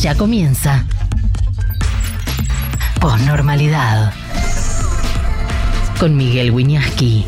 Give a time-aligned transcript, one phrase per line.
[0.00, 0.86] Ya comienza.
[3.00, 4.14] Posnormalidad.
[5.98, 7.26] Con Miguel Wiñaski.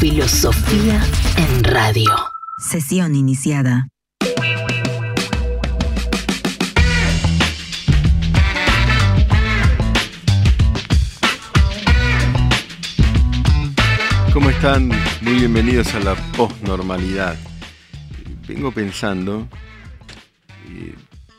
[0.00, 1.00] Filosofía
[1.36, 2.10] en radio.
[2.58, 3.86] Sesión iniciada.
[14.32, 14.88] ¿Cómo están?
[15.22, 17.36] Muy bienvenidos a la posnormalidad.
[18.48, 19.46] Vengo pensando,
[20.70, 20.94] eh,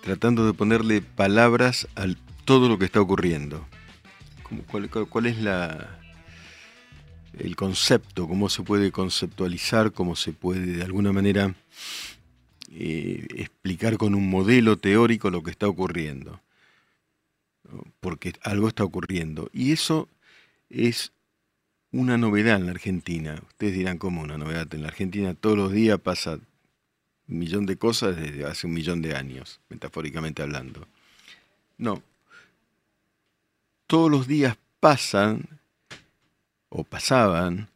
[0.07, 2.05] tratando de ponerle palabras a
[2.45, 3.67] todo lo que está ocurriendo.
[4.71, 5.35] ¿Cuál, es
[7.37, 8.25] el concepto?
[8.25, 9.91] ¿Cómo se puede conceptualizar?
[9.91, 11.55] ¿Cómo se puede de alguna manera
[12.71, 16.39] eh, explicar con un modelo teórico lo que está ocurriendo?
[17.99, 19.49] Porque algo está ocurriendo.
[19.51, 20.07] Y eso
[20.69, 21.11] es
[21.91, 23.41] una novedad en la Argentina.
[23.45, 24.73] Ustedes dirán, ¿cómo una novedad?
[24.73, 26.39] En la Argentina todos los días pasa
[27.29, 30.87] un millón de cosas desde hace un millón de años, metafóricamente hablando.
[31.77, 32.01] No.
[33.85, 35.59] Todos los días pasan
[36.69, 37.69] o pasaban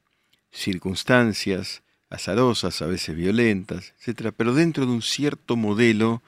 [0.51, 6.21] circunstancias azarosas, a veces violentas, etcétera, pero dentro de un cierto modelo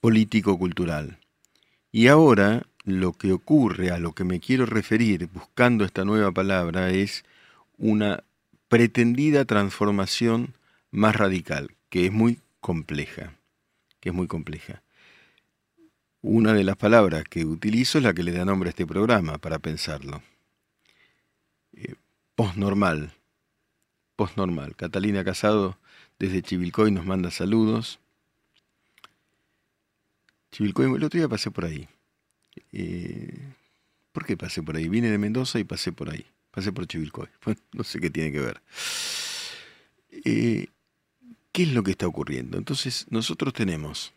[0.00, 1.18] político-cultural.
[1.92, 6.90] Y ahora lo que ocurre, a lo que me quiero referir buscando esta nueva palabra,
[6.90, 7.24] es
[7.78, 8.24] una
[8.68, 10.54] pretendida transformación
[10.90, 13.36] más radical, que es muy compleja,
[14.00, 14.82] que es muy compleja.
[16.22, 19.36] Una de las palabras que utilizo es la que le da nombre a este programa
[19.36, 20.22] para pensarlo.
[21.74, 21.94] Eh,
[22.34, 23.12] postnormal.
[24.16, 24.76] Postnormal.
[24.76, 25.76] Catalina Casado
[26.18, 28.00] desde Chivilcoy nos manda saludos.
[30.52, 31.86] Chivilcoy, el otro día pasé por ahí.
[32.72, 33.52] Eh,
[34.12, 34.88] ¿Por qué pasé por ahí?
[34.88, 36.24] Vine de Mendoza y pasé por ahí.
[36.50, 37.28] Pasé por Chivilcoy.
[37.74, 38.62] No sé qué tiene que ver.
[40.24, 40.68] Eh,
[41.54, 42.58] ¿Qué es lo que está ocurriendo?
[42.58, 44.12] Entonces, nosotros tenemos,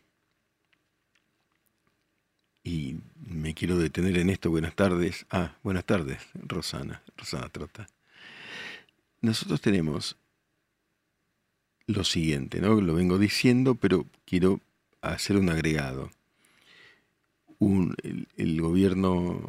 [2.64, 2.96] y
[3.28, 5.28] me quiero detener en esto, buenas tardes.
[5.30, 7.86] Ah, buenas tardes, Rosana, Rosana Trota.
[9.22, 10.18] Nosotros tenemos
[11.86, 12.82] lo siguiente, ¿no?
[12.82, 14.60] Lo vengo diciendo, pero quiero
[15.02, 16.10] hacer un agregado
[17.60, 19.48] un- el, el gobierno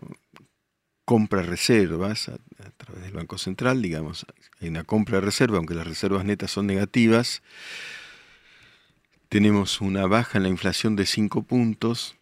[1.09, 2.37] compra reservas a,
[2.77, 4.27] través del Banco Central, digamos,
[4.61, 7.41] hay una compra de reserva, aunque las reservas netas son negativas,
[9.31, 12.17] tenemos una baja en la inflación de 5 puntos,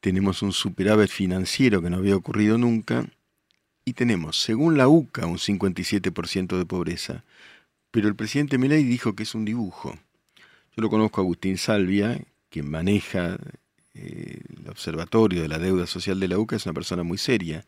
[0.00, 3.06] tenemos un superávit financiero que no había ocurrido nunca,
[3.84, 7.22] y tenemos, según la UCA, un 57% de pobreza,
[7.92, 9.96] pero el presidente Milei dijo que es un dibujo.
[10.76, 13.38] Yo lo conozco a Agustín Salvia, quien maneja
[13.94, 17.64] eh, el observatorio de la deuda social de la UCA, es una persona muy seria.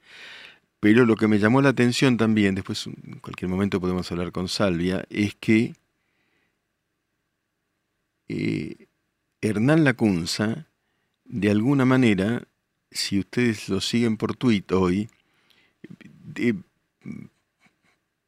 [0.80, 4.48] Pero lo que me llamó la atención también, después en cualquier momento podemos hablar con
[4.48, 5.74] Salvia, es que
[8.28, 8.86] eh,
[9.40, 10.66] Hernán Lacunza,
[11.24, 12.46] de alguna manera,
[12.90, 15.08] si ustedes lo siguen por tweet hoy,
[16.24, 16.56] de-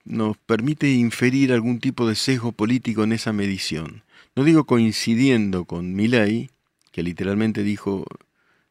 [0.04, 4.04] nos permite inferir algún tipo de sesgo político en esa medición.
[4.37, 6.50] No digo coincidiendo con Milei,
[6.94, 8.05] que literalmente dijo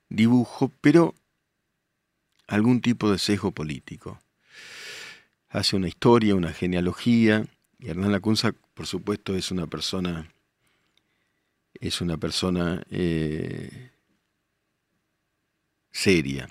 [0.08, 1.14] dibujo, pero
[2.48, 4.18] algún tipo de sesgo político.
[5.50, 7.46] Hace una historia, una genealogía,
[7.80, 10.34] y Hernán Lacunza, por supuesto, es una persona,
[11.74, 13.92] es una persona eh,
[15.92, 16.48] seria.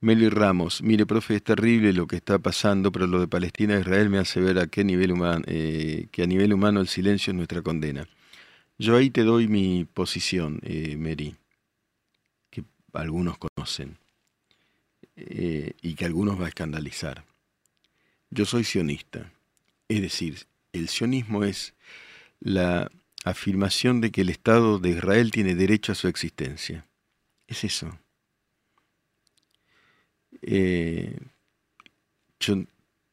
[0.00, 3.82] Meli Ramos, mire, profe, es terrible lo que está pasando, pero lo de Palestina e
[3.82, 7.36] Israel me hace ver a qué nivel humano, que a nivel humano el silencio es
[7.36, 8.08] nuestra condena.
[8.78, 11.34] Yo ahí te doy mi posición, eh, Mary,
[12.48, 12.62] que
[12.92, 13.98] algunos conocen
[15.16, 17.24] eh, y que algunos va a escandalizar.
[18.30, 19.32] Yo soy sionista,
[19.88, 21.74] es decir, el sionismo es
[22.38, 22.88] la
[23.24, 26.86] afirmación de que el Estado de Israel tiene derecho a su existencia.
[27.48, 27.98] Es eso.
[30.42, 31.18] Eh,
[32.38, 32.62] yo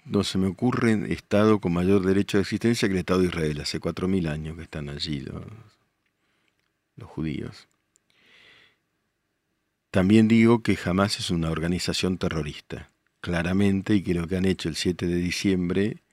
[0.05, 3.61] no se me ocurre Estado con mayor derecho de existencia que el Estado de Israel.
[3.61, 5.43] Hace cuatro mil años que están allí los,
[6.95, 7.67] los judíos.
[9.91, 12.91] También digo que jamás es una organización terrorista,
[13.21, 16.03] claramente, y que lo que han hecho el 7 de diciembre,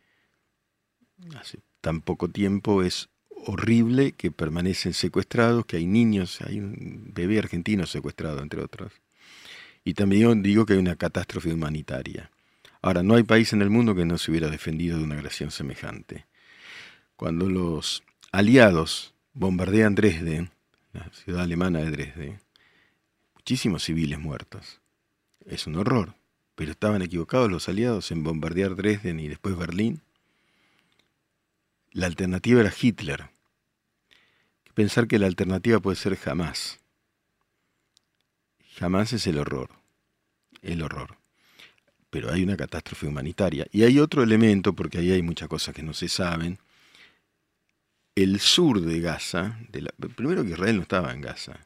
[1.36, 7.40] hace tan poco tiempo, es horrible, que permanecen secuestrados, que hay niños, hay un bebé
[7.40, 8.92] argentino secuestrado, entre otros.
[9.84, 12.30] Y también digo que hay una catástrofe humanitaria.
[12.82, 15.52] Ahora, no hay país en el mundo que no se hubiera defendido de una agresión
[15.52, 16.26] semejante.
[17.14, 18.02] Cuando los
[18.32, 20.50] aliados bombardean Dresden,
[20.92, 22.42] la ciudad alemana de Dresden,
[23.34, 24.80] muchísimos civiles muertos.
[25.46, 26.16] Es un horror,
[26.56, 30.02] pero estaban equivocados los aliados en bombardear Dresden y después Berlín.
[31.92, 33.30] La alternativa era Hitler.
[34.74, 36.80] Pensar que la alternativa puede ser jamás.
[38.76, 39.70] Jamás es el horror,
[40.62, 41.21] el horror.
[42.12, 43.66] Pero hay una catástrofe humanitaria.
[43.72, 46.58] Y hay otro elemento, porque ahí hay muchas cosas que no se saben.
[48.14, 49.58] El sur de Gaza,
[50.14, 51.58] primero que Israel no estaba en Gaza,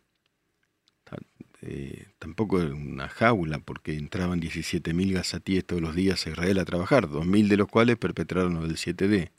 [1.62, 6.64] eh, tampoco en una jaula, porque entraban 17.000 gazatíes todos los días a Israel a
[6.64, 9.32] trabajar, 2.000 de los cuales perpetraron lo del 7D.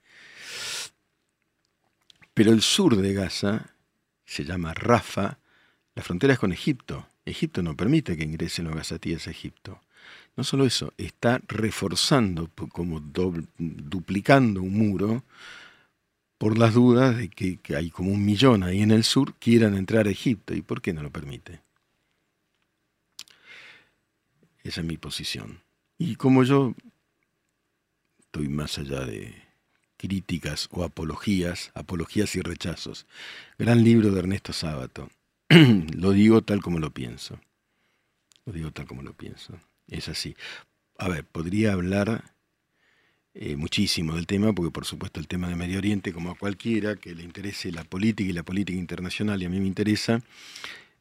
[2.34, 3.74] Pero el sur de Gaza
[4.26, 5.40] se llama Rafa,
[5.96, 7.08] la frontera es con Egipto.
[7.24, 9.80] Egipto no permite que ingresen los gazatíes a Egipto.
[10.38, 13.00] No solo eso, está reforzando, como
[13.58, 15.24] duplicando un muro,
[16.38, 19.76] por las dudas de que, que, hay como un millón ahí en el sur quieran
[19.76, 20.54] entrar a Egipto.
[20.54, 21.62] ¿Y por qué no lo permite?
[24.64, 25.62] Esa es mi posición.
[25.98, 26.76] Y como yo
[28.20, 29.34] estoy más allá de
[29.98, 33.08] críticas o apologías, apologías y rechazos,
[33.58, 35.10] gran libro de Ernesto Sábato,
[35.50, 37.40] lo digo tal como lo pienso.
[38.46, 39.58] Lo digo tal como lo pienso.
[39.88, 40.36] Es así.
[40.98, 42.24] A ver, podría hablar
[43.34, 46.96] eh, muchísimo del tema, porque por supuesto el tema de Medio Oriente, como a cualquiera
[46.96, 50.22] que le interese la política y la política internacional, y a mí me interesa,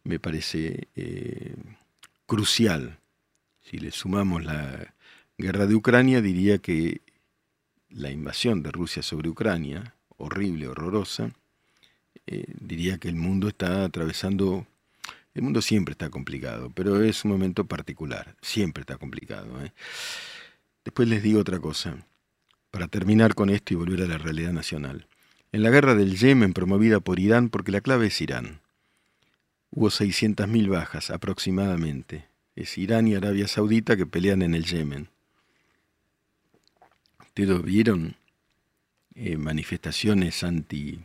[0.04, 1.54] me parece eh,
[2.26, 2.98] crucial.
[3.62, 4.94] Si le sumamos la
[5.38, 7.00] guerra de Ucrania, diría que
[7.88, 11.32] la invasión de Rusia sobre Ucrania, horrible, horrorosa,
[12.26, 14.66] eh, diría que el mundo está atravesando,
[15.36, 19.62] el mundo siempre está complicado, pero es un momento particular, siempre está complicado.
[19.62, 19.72] ¿eh?
[20.82, 22.06] Después les digo otra cosa,
[22.70, 25.06] para terminar con esto y volver a la realidad nacional.
[25.52, 28.60] En la guerra del Yemen promovida por Irán, porque la clave es Irán,
[29.70, 32.26] hubo 600.000 bajas aproximadamente.
[32.54, 35.10] Es Irán y Arabia Saudita que pelean en el Yemen.
[37.20, 38.16] ¿Ustedes vieron
[39.14, 41.04] eh, manifestaciones anti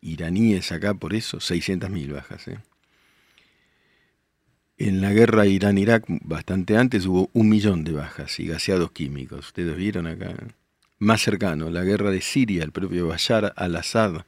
[0.00, 2.48] iraníes acá por eso, 600.000 bajas.
[2.48, 2.58] ¿eh?
[4.78, 9.46] En la guerra Irán-Irak, bastante antes, hubo un millón de bajas y gaseados químicos.
[9.46, 10.34] Ustedes vieron acá.
[10.98, 14.24] Más cercano, la guerra de Siria, el propio Bashar al-Assad,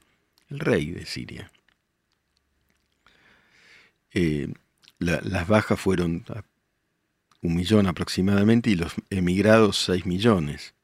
[0.51, 1.51] el rey de Siria.
[4.13, 4.53] Eh,
[4.99, 6.25] las bajas fueron
[7.43, 10.75] un millón aproximadamente y los emigrados 6 millones.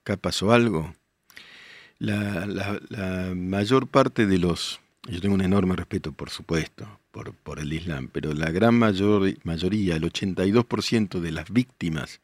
[0.00, 0.94] Acá pasó algo
[1.98, 6.97] la, la, mayor parte de los, yo tengo un enorme respeto, por supuesto,
[7.42, 12.20] por, el Islam, pero la gran mayor, mayoría, el 82% de las víctimas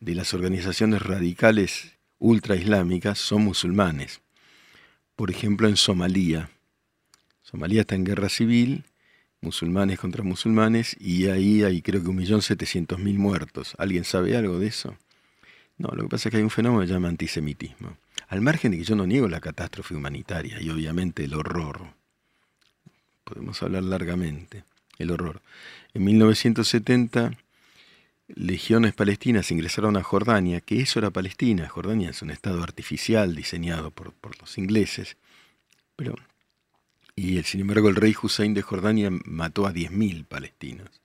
[0.00, 4.20] de las organizaciones radicales ultraislámicas son musulmanes.
[5.16, 6.50] Por ejemplo, en Somalia.
[7.42, 8.84] Somalia está en guerra civil,
[9.40, 13.74] musulmanes contra musulmanes, y ahí hay creo que 1.700.000 muertos.
[13.78, 14.96] ¿Alguien sabe algo de eso?
[15.78, 17.96] No, lo que pasa es que hay un fenómeno que se llama antisemitismo.
[18.28, 22.01] Al margen de que yo no niego la catástrofe humanitaria y obviamente el horror,
[23.32, 24.64] podemos hablar largamente,
[24.98, 25.40] el horror.
[25.94, 27.32] En 1970,
[28.28, 31.68] legiones palestinas ingresaron a Jordania, que eso era Palestina.
[31.68, 35.16] Jordania es un estado artificial diseñado por, los ingleses.
[35.96, 36.14] Pero,
[37.16, 41.00] y sin embargo el rey Hussein de Jordania mató a 10.000 palestinos.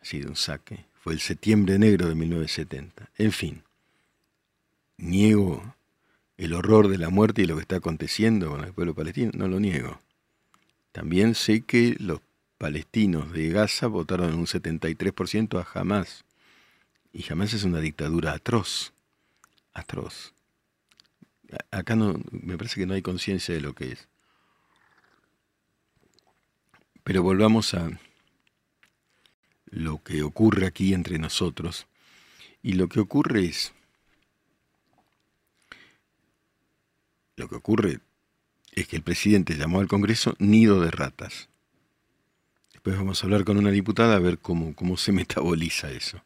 [0.00, 0.86] Ha sido un saque.
[1.02, 3.10] Fue el septiembre negro de 1970.
[3.18, 3.62] En fin,
[4.96, 5.74] niego
[6.38, 9.46] el horror de la muerte y lo que está aconteciendo con el pueblo palestino, no
[9.46, 10.00] lo niego.
[10.94, 12.20] También sé que los
[12.56, 16.24] palestinos de Gaza votaron en un 73% a Hamas.
[17.12, 18.92] Y Hamas es una dictadura atroz,
[19.72, 20.34] atroz.
[21.72, 24.06] Acá no, me parece que no hay conciencia de lo que es.
[27.02, 27.90] Pero volvamos a
[29.66, 31.88] lo que ocurre aquí entre nosotros.
[32.62, 33.72] Y lo que ocurre es
[37.36, 37.98] Lo que ocurre
[38.74, 41.48] es que el presidente llamó al Congreso nido de ratas.
[42.72, 46.22] Después vamos a hablar con una diputada a ver cómo, cómo se metaboliza eso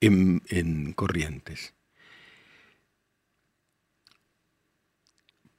[0.00, 1.74] en, en corrientes.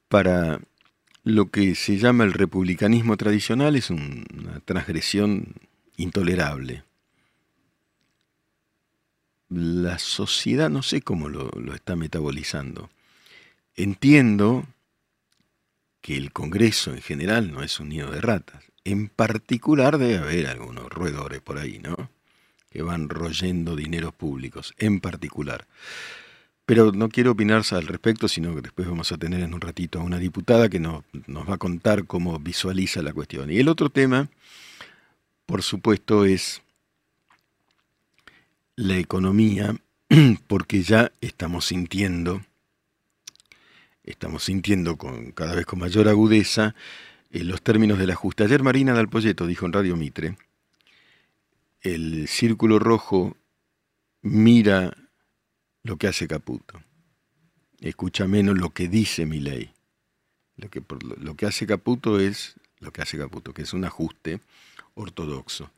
[0.08, 0.60] Para
[1.24, 5.54] lo que se llama el republicanismo tradicional es una transgresión
[5.96, 6.84] intolerable.
[9.48, 12.90] La sociedad no sé cómo lo, lo está metabolizando.
[13.74, 14.66] Entiendo
[16.06, 18.62] que el Congreso en general no es un nido de ratas.
[18.84, 22.12] En particular debe haber algunos roedores por ahí, ¿no?
[22.70, 25.66] Que van royendo dineros públicos, en particular.
[26.64, 29.98] Pero no quiero opinar al respecto, sino que después vamos a tener en un ratito
[29.98, 33.50] a una diputada que nos, nos va a contar cómo visualiza la cuestión.
[33.50, 34.28] Y el otro tema,
[35.44, 36.62] por supuesto, es
[38.76, 39.74] la economía,
[40.46, 42.45] porque ya estamos sintiendo
[44.06, 46.74] estamos sintiendo con, cada vez con mayor agudeza
[47.30, 48.44] eh, los términos del ajuste.
[48.44, 50.36] Ayer Marina Dalpolleto dijo en Radio Mitre
[51.82, 53.36] el círculo rojo
[54.22, 54.96] mira
[55.82, 56.82] lo que hace Caputo,
[57.80, 59.70] escucha menos lo que dice mi ley.
[60.56, 60.82] Lo que,
[61.20, 64.40] lo que hace Caputo es lo que hace Caputo, que es un ajuste
[64.94, 65.70] ortodoxo.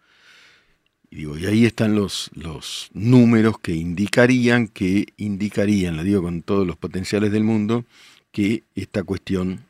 [1.11, 6.43] Y, digo, y ahí están los, los números que indicarían, que indicarían, lo digo con
[6.43, 7.85] todos los potenciales del mundo,
[8.33, 9.65] que esta cuestión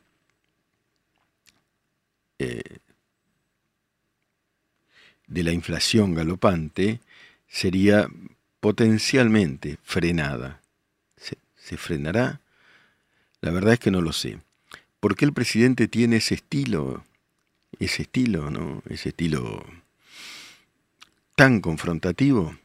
[2.39, 2.79] eh,
[5.27, 6.99] de la inflación galopante
[7.47, 8.07] sería
[8.59, 10.61] potencialmente frenada.
[11.55, 12.41] ¿Se, frenará?
[13.41, 14.39] La verdad es que no lo sé.
[14.99, 17.05] ¿Por qué el presidente tiene ese estilo?
[17.79, 18.81] Ese estilo, ¿no?
[18.89, 19.63] Ese estilo
[21.35, 22.57] tan confrontativo.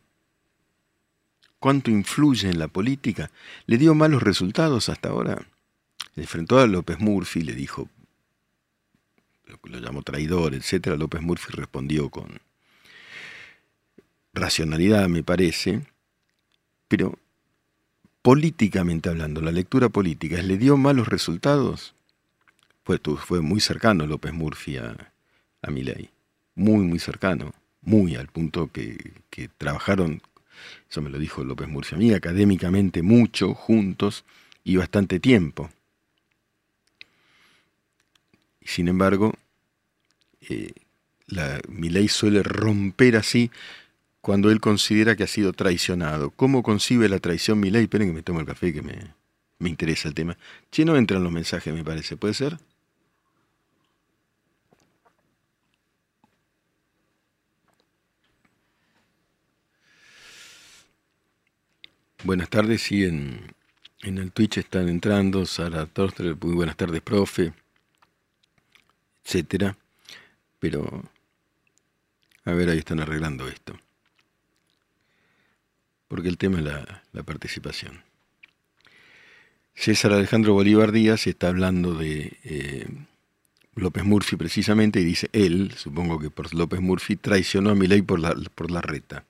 [1.59, 3.31] ¿Cuánto influye en la política?
[3.67, 5.47] ¿Le dio malos resultados hasta ahora?
[6.17, 7.89] Enfrentó a López Murphy, le dijo,
[9.65, 10.97] lo llamó traidor, etcétera.
[10.97, 12.39] López Murphy respondió con,
[14.35, 15.87] racionalidad, me parece,
[16.89, 17.19] pero
[18.21, 21.95] políticamente hablando, la lectura política, ¿le dio malos resultados?
[22.85, 25.13] Fue, fue muy cercano López Murphy a,
[25.63, 26.11] a Milei,
[26.55, 30.21] muy, muy cercano, muy al punto que, que trabajaron,
[30.91, 34.25] eso me lo dijo López Murphy a mí, académicamente mucho, juntos
[34.65, 35.71] y bastante tiempo.
[38.65, 39.35] Sin embargo,
[40.41, 40.73] eh,
[41.27, 41.61] la,
[42.09, 43.51] suele romper así
[44.21, 46.31] cuando él considera que ha sido traicionado.
[46.31, 47.85] ¿Cómo concibe la traición mi ley?
[47.85, 49.15] Esperen que me tomo el café que me,
[49.59, 50.37] me interesa el tema.
[50.71, 52.17] Che, no entran los mensajes, me parece.
[52.17, 52.59] ¿Puede ser?
[62.25, 63.55] Buenas tardes, sí, en,
[64.03, 67.53] en el Twitch están entrando Sara Torster, muy buenas tardes, profe,
[69.25, 69.77] etcétera.
[70.59, 71.03] Pero,
[72.45, 73.79] a ver, ahí están arreglando esto
[76.15, 76.65] porque el tema es
[77.13, 78.03] la, participación.
[79.75, 82.87] César Alejandro Bolívar Díaz está hablando de eh,
[83.75, 88.21] López Murphy precisamente y dice, él, supongo que por López Murphy, traicionó a Milei por
[88.21, 89.25] la, por la reta.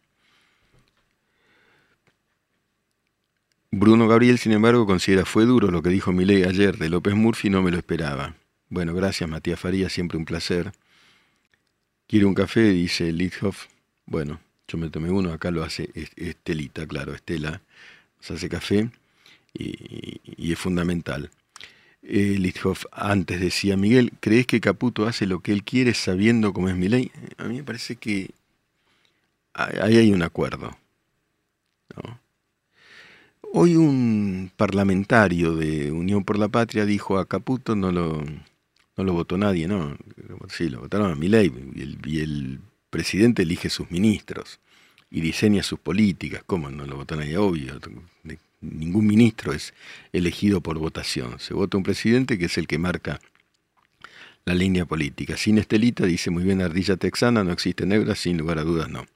[3.71, 7.49] Bruno Gabriel, sin embargo, considera fue duro lo que dijo Milei ayer de López Murphy,
[7.49, 8.35] no me lo esperaba.
[8.75, 10.73] Bueno, gracias Matías Faría, siempre un placer.
[12.09, 12.71] ¿Quiere un café?
[12.71, 13.69] Dice Lidhoff.
[14.05, 17.63] Bueno, yo me tomé uno, acá lo hace Estelita, claro, Estela,
[18.19, 18.91] se hace café
[19.53, 21.31] y, es fundamental.
[22.03, 22.53] Eh,
[22.91, 26.89] antes decía, Miguel, ¿crees que Caputo hace lo que él quiere sabiendo cómo es mi
[26.89, 27.13] ley?
[27.39, 28.33] A mí me parece que
[29.53, 30.77] ahí hay un acuerdo.
[33.53, 38.25] Hoy un parlamentario de Unión por la Patria dijo a Caputo no lo,
[38.97, 39.97] no lo votó nadie, ¿no?
[40.49, 41.53] Sí, lo votaron a mi ley
[42.05, 42.61] y el
[42.91, 44.61] presidente elige sus ministros
[45.11, 46.43] y diseña sus políticas.
[46.47, 47.35] ¿Cómo no lo votan ahí?
[47.37, 47.79] Obvio.
[48.61, 49.75] Ningún ministro es
[50.13, 51.39] elegido por votación.
[51.39, 53.21] Se vota un presidente que es el que marca
[54.45, 55.37] la línea política.
[55.37, 59.07] Sin Estelita, dice muy bien Ardilla Texana, no existe negra, sin lugar a dudas no.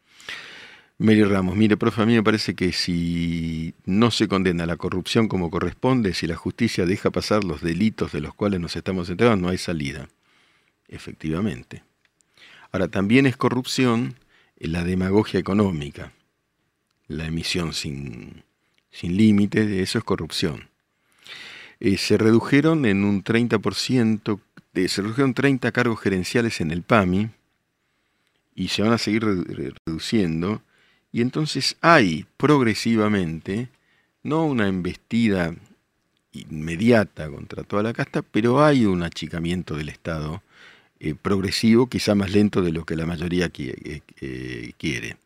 [1.01, 5.29] Mary Ramos, mire, profe, a mí me parece que si no se condena la corrupción
[5.29, 9.47] como corresponde, si la justicia deja pasar los delitos de los cuales nos estamos enterando,
[9.47, 10.09] no hay salida.
[10.89, 11.85] Efectivamente.
[12.73, 14.17] Ahora, también es corrupción
[14.57, 16.13] la demagogia económica,
[17.07, 18.43] la emisión sin,
[18.91, 20.69] sin límite, eso es corrupción.
[21.79, 24.41] Eh, se redujeron en un 30%,
[24.75, 27.31] eh, se redujeron 30 cargos gerenciales en el PAMI
[28.57, 29.25] y se van a seguir
[29.87, 30.61] reduciendo.
[31.19, 33.71] Y entonces hay progresivamente,
[34.23, 35.53] no una embestida
[36.31, 40.45] inmediata contra toda la casta, pero hay un achicamiento del Estado
[41.01, 45.17] eh, progresivo, quizá más lento de lo que la mayoría eh, eh, quiere.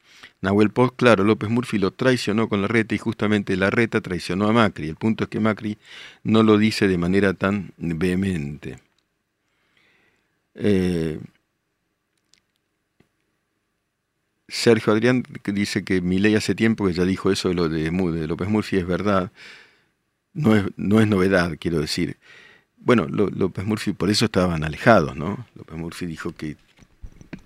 [0.40, 4.48] Nahuel Post, claro, López Murphy lo traicionó con la reta y justamente la reta traicionó
[4.48, 4.88] a Macri.
[4.88, 5.76] El punto es que Macri
[6.24, 8.78] no lo dice de manera tan vehemente.
[14.52, 17.90] Sergio Adrián dice que mi ley hace tiempo que ya dijo eso de lo de,
[17.90, 19.32] de López Murphy, es verdad.
[20.34, 22.18] No es, no es novedad, quiero decir.
[22.76, 25.46] Bueno, López Murphy por eso estaban alejados, ¿no?
[25.54, 26.56] López Murphy dijo que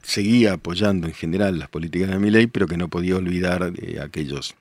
[0.02, 4.56] seguía apoyando en general las políticas de ley, pero que no podía olvidar de aquellos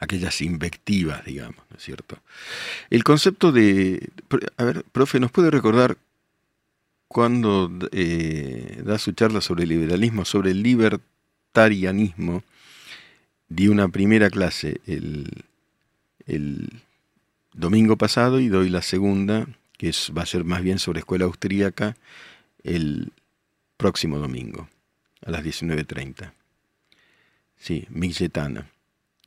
[0.00, 2.18] aquellas invectivas, digamos, ¿no es cierto?
[2.90, 4.10] El concepto de...
[4.56, 5.96] A ver, profe, ¿nos puede recordar
[7.08, 12.42] cuando eh, da su charla sobre liberalismo, sobre el libertarianismo,
[13.48, 15.30] de una primera clase el,
[17.52, 19.46] domingo pasado y doy la segunda,
[19.76, 21.96] que va a ser más bien sobre escuela austríaca,
[22.64, 23.12] el
[23.76, 24.68] próximo domingo,
[25.24, 26.32] a las 19.30.
[27.56, 28.70] Sí, Milletana.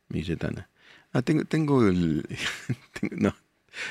[0.10, 0.68] Milletana.
[1.14, 2.26] Ah, tengo, tengo el...
[3.12, 3.36] no,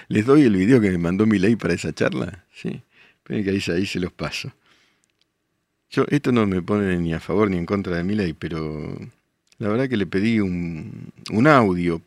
[0.08, 2.44] les doy el video que me mandó Milei para esa charla.
[2.52, 2.82] Sí,
[3.26, 4.52] esperen que ahí, se los paso.
[5.90, 8.96] Yo, esto no me pone ni a favor ni en contra de Milei, pero
[9.58, 12.00] la verdad que le pedí un, un audio,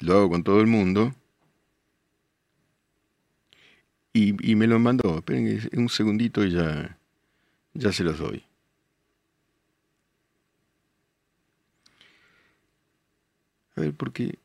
[0.00, 1.12] lo hago con todo el mundo,
[4.12, 5.18] y, y me lo mandó.
[5.18, 6.96] Esperen un segundito y ya,
[7.74, 8.44] ya se los doy.
[13.74, 14.38] A ver, porque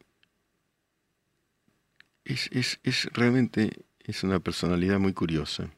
[2.24, 3.72] es, es, es realmente
[4.04, 5.70] es una personalidad muy curiosa.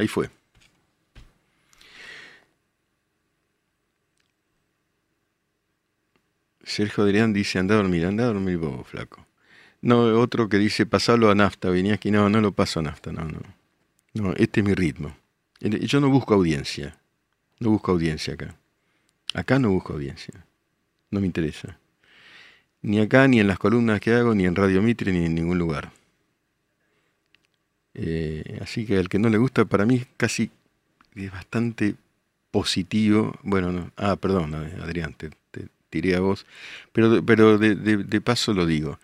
[0.00, 0.30] Ahí fue.
[6.62, 9.26] Sergio Adrián dice, anda a dormir, anda a dormir vos, flaco.
[9.82, 13.12] No, otro que dice, pasalo a nafta, venía aquí, no, no lo paso a nafta,
[13.12, 13.40] no, no.
[14.14, 15.14] No, este es mi ritmo.
[15.60, 16.98] Yo no busco audiencia,
[17.58, 18.54] no busco audiencia acá.
[19.34, 20.46] Acá no busco audiencia,
[21.10, 21.78] no me interesa.
[22.80, 25.58] Ni acá, ni en las columnas que hago, ni en Radio Mitre, ni en ningún
[25.58, 25.92] lugar.
[27.94, 30.50] Eh, así que al que no le gusta, para mí casi
[31.14, 31.96] es bastante
[32.50, 33.38] positivo.
[33.42, 35.30] Bueno, no, ah, perdón, Adrián, te,
[35.90, 36.46] tiré a vos,
[36.92, 38.98] pero, pero de, paso lo digo.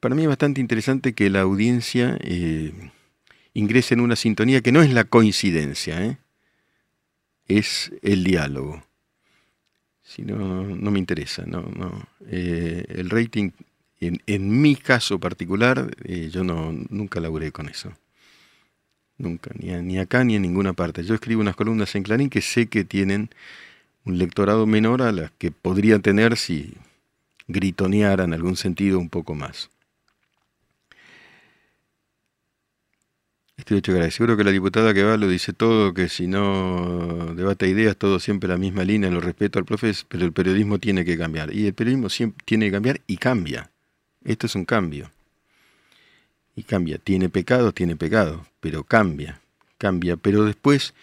[0.00, 2.72] Para mí es bastante interesante que la audiencia eh,
[3.52, 6.16] ingrese en una sintonía que no es la coincidencia, ¿eh?
[7.46, 8.82] es el diálogo.
[10.02, 12.08] Si no, no me interesa, no, no.
[12.26, 13.50] Eh, el rating,
[14.00, 15.94] en, en, mi caso particular,
[16.30, 17.92] yo no, nunca laburé con eso.
[19.20, 21.04] Nunca, ni, ni acá ni en ninguna parte.
[21.04, 23.28] Yo escribo unas columnas en Clarín que sé que tienen
[24.06, 26.72] un lectorado menor a las que podría tener si
[27.46, 29.68] gritoneara en algún sentido un poco más.
[33.58, 34.14] Estoy hecho gracias.
[34.14, 38.20] Seguro que la diputada que va lo dice todo, que si no debate ideas, todo
[38.20, 41.54] siempre la misma línea, lo respeto al profe, pero el periodismo tiene que cambiar.
[41.54, 43.70] Y el periodismo siempre tiene que cambiar y cambia.
[44.24, 45.10] Esto es un cambio.
[46.56, 46.98] Y cambia.
[46.98, 49.40] Tiene pecado, tiene pecado, pero cambia,
[49.78, 50.16] cambia.
[50.16, 50.94] Pero después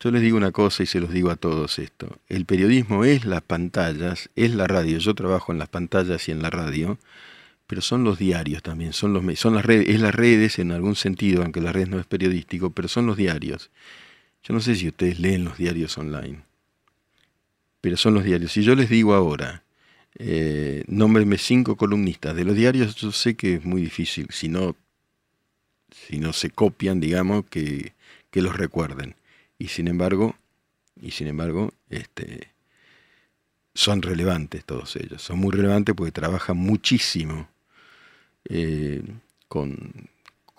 [0.00, 2.18] yo les digo una cosa y se los digo a todos esto.
[2.28, 4.98] El periodismo es las pantallas, es la radio.
[4.98, 6.98] Yo trabajo en las pantallas y en la radio,
[7.66, 10.94] pero son los diarios también, son los son las redes, es las redes en algún
[10.94, 13.70] sentido, aunque las redes no es periodístico, pero son los diarios.
[14.44, 16.44] Yo no sé si ustedes leen los diarios online,
[17.80, 18.52] pero son los diarios.
[18.52, 19.64] Si yo les digo ahora,
[20.16, 24.76] eh, nómbrenme cinco columnistas de los diarios, yo sé que es muy difícil, si no,
[25.90, 27.94] si no se copian, digamos, que,
[28.30, 29.16] que los recuerden
[29.58, 30.36] y sin embargo,
[31.00, 32.52] y sin embargo, este,
[33.74, 37.48] son relevantes todos ellos, son muy relevantes porque trabajan muchísimo
[38.44, 39.02] eh,
[39.48, 40.08] con,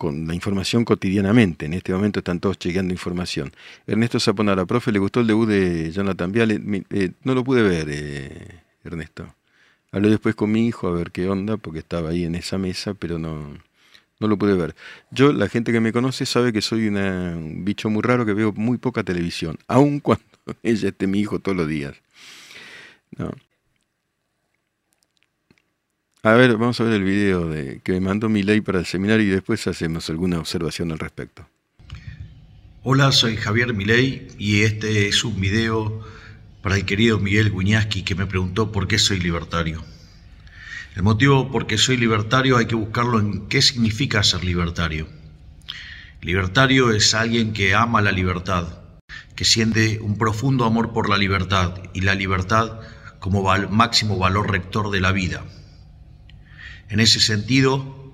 [0.02, 1.66] la información cotidianamente.
[1.66, 3.52] En este momento están todos chequeando información.
[3.86, 6.84] Ernesto Zaponara, profe, ¿le gustó el debut de Jonathan Viale?
[6.90, 9.34] Eh, no lo pude ver, eh, Ernesto.
[9.92, 12.94] Hablé después con mi hijo a ver qué onda, porque estaba ahí en esa mesa,
[12.94, 13.58] pero no,
[14.20, 14.76] no lo pude ver.
[15.10, 18.52] Yo, la gente que me conoce sabe que soy un bicho muy raro que veo
[18.52, 20.24] muy poca televisión, aun cuando
[20.62, 21.96] ella esté mi hijo todos los días.
[26.22, 28.86] A ver, vamos a ver el video de, que me mandó mi ley para el
[28.86, 31.48] seminario y después hacemos alguna observación al respecto.
[32.82, 36.02] Hola, soy Javier Milei y este es un video
[36.62, 39.82] para el querido Miguel Guñaski que me preguntó por qué soy libertario.
[40.96, 45.08] El motivo por qué soy libertario hay que buscarlo en qué significa ser libertario.
[46.20, 48.66] Libertario es alguien que ama la libertad,
[49.36, 52.80] que siente un profundo amor por la libertad y la libertad
[53.20, 55.44] como máximo valor rector de la vida.
[56.88, 58.12] En ese sentido,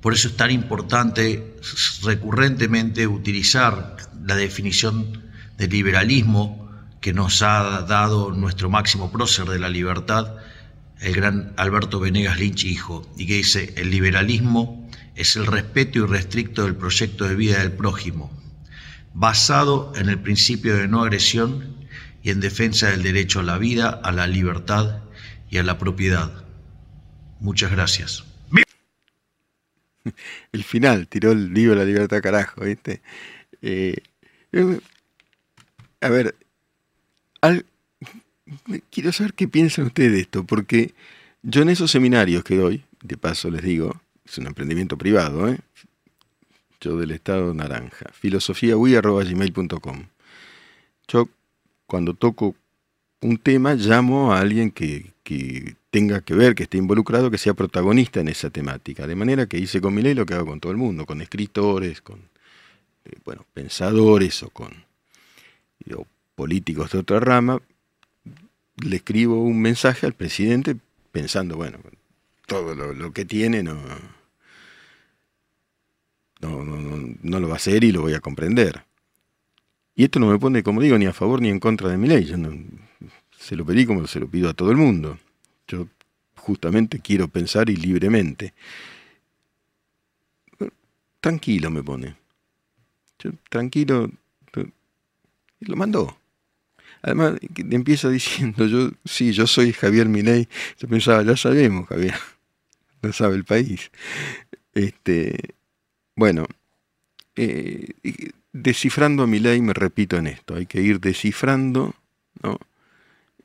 [0.00, 1.56] por eso es tan importante
[2.02, 5.24] recurrentemente utilizar la definición
[5.56, 10.36] de liberalismo que nos ha dado nuestro máximo prócer de la libertad,
[11.00, 16.64] el gran Alberto Venegas Lynch hijo, y que dice, el liberalismo es el respeto irrestricto
[16.64, 18.30] del proyecto de vida del prójimo,
[19.14, 21.76] basado en el principio de no agresión
[22.22, 25.02] y en defensa del derecho a la vida, a la libertad
[25.50, 26.44] y a la propiedad.
[27.40, 28.24] Muchas gracias.
[30.52, 33.02] El final, tiró el libro la libertad carajo, ¿viste?
[33.62, 33.96] Eh,
[34.52, 34.80] eh,
[36.00, 36.36] a ver,
[37.40, 37.66] al,
[38.90, 40.94] quiero saber qué piensan ustedes de esto, porque
[41.42, 45.58] yo en esos seminarios que doy, de paso les digo, es un emprendimiento privado, ¿eh?
[46.80, 50.06] yo del Estado Naranja, filosofiaui.gmail.com.
[51.08, 51.28] Yo
[51.86, 52.54] cuando toco
[53.20, 57.54] un tema llamo a alguien que, que, tenga que ver, que esté involucrado, que sea
[57.54, 59.06] protagonista en esa temática.
[59.06, 61.20] De manera que hice con mi ley lo que hago con todo el mundo, con
[61.22, 62.18] escritores, con
[63.04, 64.86] eh, bueno, pensadores o con
[66.34, 67.60] políticos de otra rama,
[68.82, 70.76] le escribo un mensaje al presidente
[71.12, 71.78] pensando, bueno,
[72.46, 73.76] todo lo, que tiene no
[76.40, 76.64] no,
[77.22, 78.84] no, lo va a hacer y lo voy a comprender.
[79.94, 82.06] Y esto no me pone, como digo, ni a favor ni en contra de mi
[82.06, 82.24] ley.
[82.24, 82.36] Yo
[83.36, 85.18] se lo pedí como se lo pido a todo el mundo.
[85.66, 85.88] Yo
[86.36, 88.54] justamente quiero pensar y libremente.
[91.20, 92.16] Tranquilo me pone.
[93.18, 94.08] Yo, tranquilo.
[95.60, 96.16] Lo mandó.
[97.02, 100.48] Además, empieza diciendo, yo, sí, yo soy Javier Milei.
[100.78, 102.14] Yo pensaba, ya sabemos, Javier.
[103.02, 103.90] No sabe el país.
[104.74, 105.54] Este,
[106.16, 106.46] bueno,
[107.36, 107.92] eh,
[108.52, 110.56] descifrando a Milei me repito en esto.
[110.56, 111.94] Hay que ir descifrando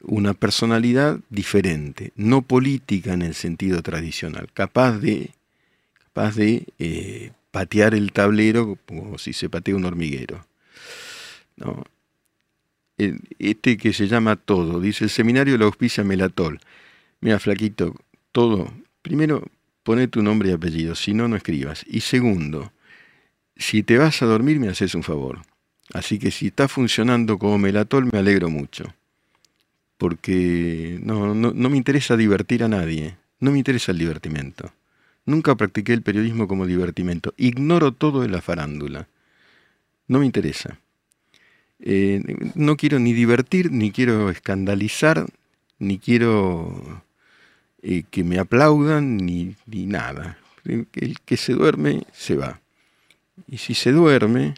[0.02, 5.32] una personalidad diferente, no política en el sentido tradicional, capaz de,
[6.04, 10.46] capaz de eh, patear el tablero como si se patea un hormiguero.
[11.56, 11.84] ¿no?
[13.40, 16.60] Este que se llama Todo, dice el seminario la auspicia Melatol.
[17.22, 17.96] Mira, flaquito,
[18.32, 18.74] todo.
[19.02, 19.44] Primero,
[19.84, 21.86] pone tu nombre y apellido, si no, no escribas.
[21.88, 22.72] Y segundo,
[23.56, 25.42] si te vas a dormir, me haces un favor.
[25.94, 28.94] Así que si está funcionando como Melatol, me alegro mucho.
[29.98, 33.18] Porque no, no, no me interesa divertir a nadie.
[33.40, 34.74] No me interesa el divertimento.
[35.26, 37.34] Nunca practiqué el periodismo como divertimento.
[37.38, 39.08] Ignoro todo de la farándula.
[40.08, 40.80] No me interesa.
[41.86, 42.22] Eh,
[42.56, 45.26] no quiero ni divertir, ni quiero escandalizar,
[45.80, 47.04] ni quiero
[47.82, 50.38] eh, que me aplaudan, ni, nada.
[50.64, 52.62] El que se duerme, se va.
[53.50, 54.56] Y si se duerme,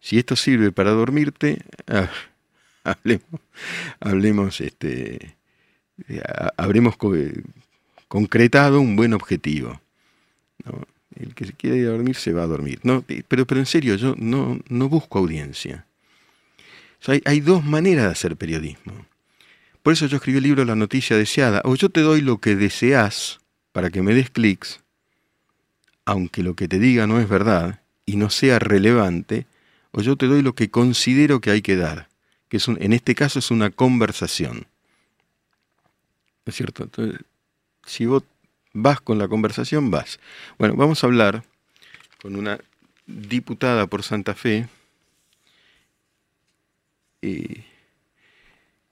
[0.00, 2.10] si esto sirve para dormirte, ah,
[2.84, 3.40] hablemos,
[4.00, 5.36] hablemos, este,
[6.08, 6.22] eh,
[6.56, 6.96] habremos
[8.08, 9.80] concretado un buen objetivo.
[11.14, 12.80] El que se quiere dormir se va a dormir.
[12.82, 15.86] No, pero, pero en serio, yo no, no busco audiencia
[17.24, 19.06] hay, dos maneras de hacer periodismo.
[19.82, 21.62] Por eso yo escribí el libro La noticia deseada.
[21.64, 23.40] O yo te doy lo que deseas
[23.72, 24.80] para que me des clics,
[26.04, 29.46] aunque lo que te diga no es verdad y no sea relevante,
[29.92, 32.08] o yo te doy lo que considero que hay que dar,
[32.48, 34.66] que es en este caso es una conversación.
[36.44, 36.84] ¿No es cierto?
[36.84, 37.20] Entonces,
[37.84, 38.22] si vos
[38.72, 40.20] vas con la conversación, vas.
[40.58, 41.44] Bueno, vamos a hablar
[42.20, 42.58] con una
[43.06, 44.68] diputada por Santa Fe,
[47.26, 47.64] eh,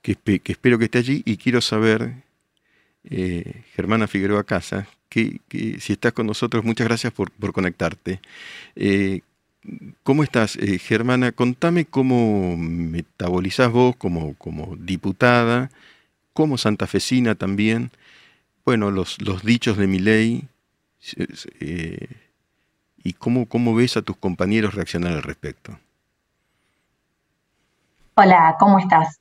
[0.01, 2.15] que, espero que esté allí y quiero saber,
[3.05, 5.39] eh, Germana Figueroa Casa, que,
[5.79, 8.19] si estás con nosotros, muchas gracias por, conectarte.
[8.75, 9.21] Eh,
[10.03, 11.31] ¿Cómo estás, Germana?
[11.31, 15.71] Contame cómo metabolizás vos como, como diputada,
[16.33, 17.89] como santafesina también,
[18.65, 20.47] bueno, los, los dichos de mi ley,
[23.03, 25.79] y cómo, cómo ves a tus compañeros reaccionar al respecto.
[28.17, 29.19] Hola, ¿cómo estás?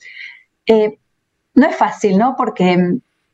[0.66, 1.00] Eh,
[1.54, 2.37] no es fácil, ¿no?
[2.37, 2.78] Porque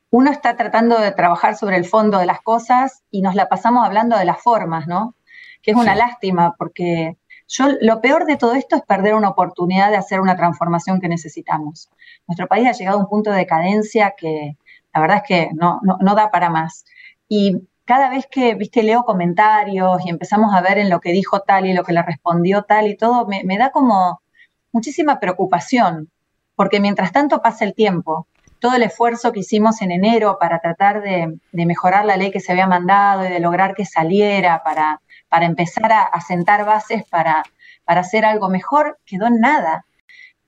[0.09, 3.85] uno está tratando de trabajar sobre el fondo de las cosas y nos la pasamos
[3.85, 5.15] hablando de las formas, ¿no?
[5.61, 9.91] Que es una lástima porque yo lo peor de todo esto es perder una oportunidad
[9.91, 11.91] de hacer una transformación que necesitamos.
[12.27, 14.57] Nuestro país ha llegado a un punto de decadencia que
[14.95, 16.87] la verdad es que no, no, da para más.
[17.29, 21.41] Y cada vez que, viste, leo comentarios y empezamos a ver en lo que dijo
[21.41, 24.23] tal y lo que le respondió tal y todo, me da como
[24.73, 26.11] muchísima preocupación,
[26.55, 28.27] porque mientras tanto pasa el tiempo,
[28.61, 32.53] todo el esfuerzo que hicimos en enero para tratar de, mejorar la ley que se
[32.53, 37.43] había mandado y de lograr que saliera, para, para empezar a, sentar bases para,
[37.85, 39.87] para hacer algo mejor, quedó en nada.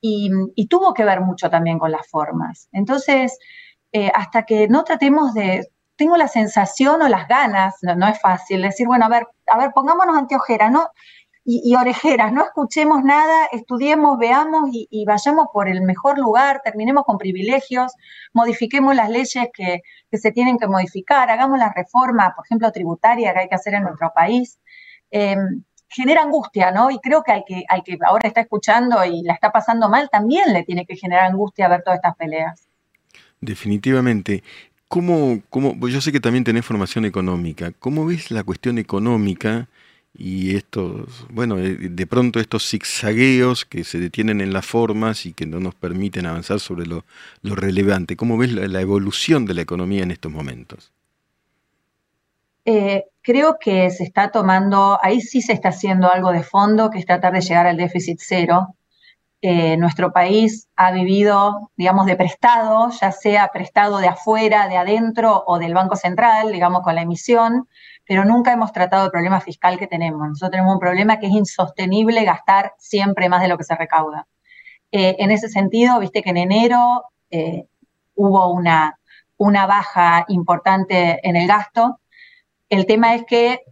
[0.00, 0.30] Y,
[0.68, 2.68] tuvo que ver mucho también con las formas.
[2.72, 3.38] Entonces,
[3.92, 8.62] eh, hasta que no tratemos de, tengo la sensación o las ganas, no, es fácil,
[8.62, 10.90] decir, bueno, a ver, a ver, pongámonos anteojeras, ¿no?
[11.44, 17.18] Y, orejeras, no escuchemos nada, estudiemos, veamos y, vayamos por el mejor lugar, terminemos con
[17.18, 17.92] privilegios,
[18.32, 23.40] modifiquemos las leyes que, se tienen que modificar, hagamos la reforma, por ejemplo, tributaria que
[23.40, 24.60] hay que hacer en nuestro país.
[25.10, 26.90] Em, genera angustia, ¿no?
[26.90, 30.08] Y creo que al, que al que ahora está escuchando y la está pasando mal,
[30.10, 32.68] también le tiene que generar angustia ver todas estas peleas.
[33.40, 34.42] Definitivamente.
[34.88, 37.72] ¿Cómo, cómo, yo sé que también tenés formación económica.
[37.78, 39.68] ¿Cómo ves la cuestión económica
[40.14, 45.46] y estos, bueno, de pronto estos zigzagueos que se detienen en las formas y que
[45.46, 47.04] no nos permiten avanzar sobre lo,
[47.42, 48.16] relevante.
[48.16, 50.92] ¿Cómo ves la, evolución de la economía en estos momentos?
[52.64, 56.98] Eh, creo que se está tomando, ahí sí se está haciendo algo de fondo, que
[56.98, 58.76] es tratar de llegar al déficit cero.
[59.40, 65.42] Eh, nuestro país ha vivido, digamos, de prestado, ya sea prestado de afuera, de adentro
[65.46, 67.66] o del Banco Central, digamos, con la emisión
[68.12, 70.28] pero nunca hemos tratado el problema fiscal que tenemos.
[70.28, 74.26] Nosotros tenemos un problema que es insostenible gastar siempre más de lo que se recauda.
[74.90, 77.64] Eh, en ese sentido, viste que en enero eh,
[78.14, 78.98] hubo una,
[79.38, 82.00] una baja importante en el gasto.
[82.68, 83.62] El tema es que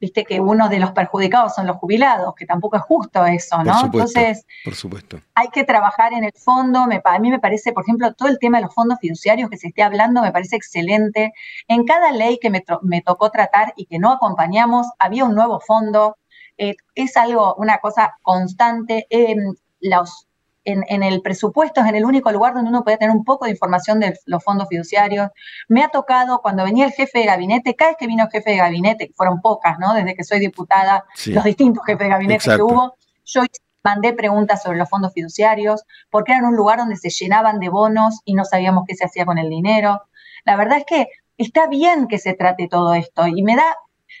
[0.00, 3.84] viste que uno de los perjudicados son los jubilados, que tampoco es justo eso, ¿no?
[3.84, 5.20] Entonces, por supuesto.
[5.34, 6.86] hay que trabajar en el fondo.
[6.86, 9.58] Me, a mí me parece, por ejemplo, todo el tema de los fondos fiduciarios que
[9.58, 11.32] se esté hablando me parece excelente.
[11.68, 12.62] En cada ley que me,
[13.02, 16.16] tocó tratar y que no acompañamos, había un nuevo fondo.
[16.56, 19.06] Eh, es algo, una cosa constante.
[19.10, 20.29] Em, los
[20.70, 23.52] en, el presupuesto es en el único lugar donde uno puede tener un poco de
[23.52, 25.28] información de los fondos fiduciarios.
[25.68, 28.50] Me ha tocado cuando venía el jefe de gabinete, cada vez que vino el jefe
[28.50, 29.94] de gabinete, que fueron pocas, ¿no?
[29.94, 33.42] Desde que soy diputada, los distintos jefes de gabinete que hubo, yo
[33.82, 38.20] mandé preguntas sobre los fondos fiduciarios, porque eran un lugar donde se llenaban de bonos
[38.24, 40.02] y no sabíamos qué se hacía con el dinero.
[40.44, 43.76] La verdad es que está bien que se trate todo esto y me da,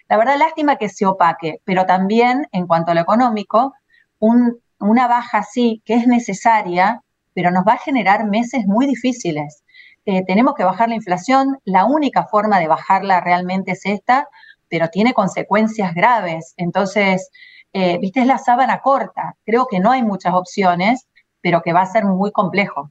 [0.08, 3.74] la verdad, lástima que se opaque, pero también en cuanto a lo económico,
[4.18, 7.02] un una baja así, que es necesaria,
[7.34, 9.62] pero nos va a generar meses muy difíciles.
[10.06, 14.28] Eh, tenemos que bajar la inflación, la única forma de bajarla realmente es esta,
[14.68, 16.54] pero tiene consecuencias graves.
[16.56, 17.30] Entonces,
[17.72, 19.36] eh, viste, es la sábana corta.
[19.44, 21.06] Creo que no hay muchas opciones,
[21.40, 22.90] pero que va a ser muy complejo.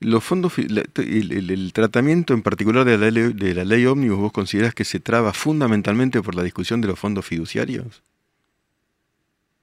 [0.00, 4.74] Los fondos, el, tratamiento en particular de la, ley, de la ley ómnibus, ¿vos considerás
[4.74, 8.02] que se traba fundamentalmente por la discusión de los fondos fiduciarios?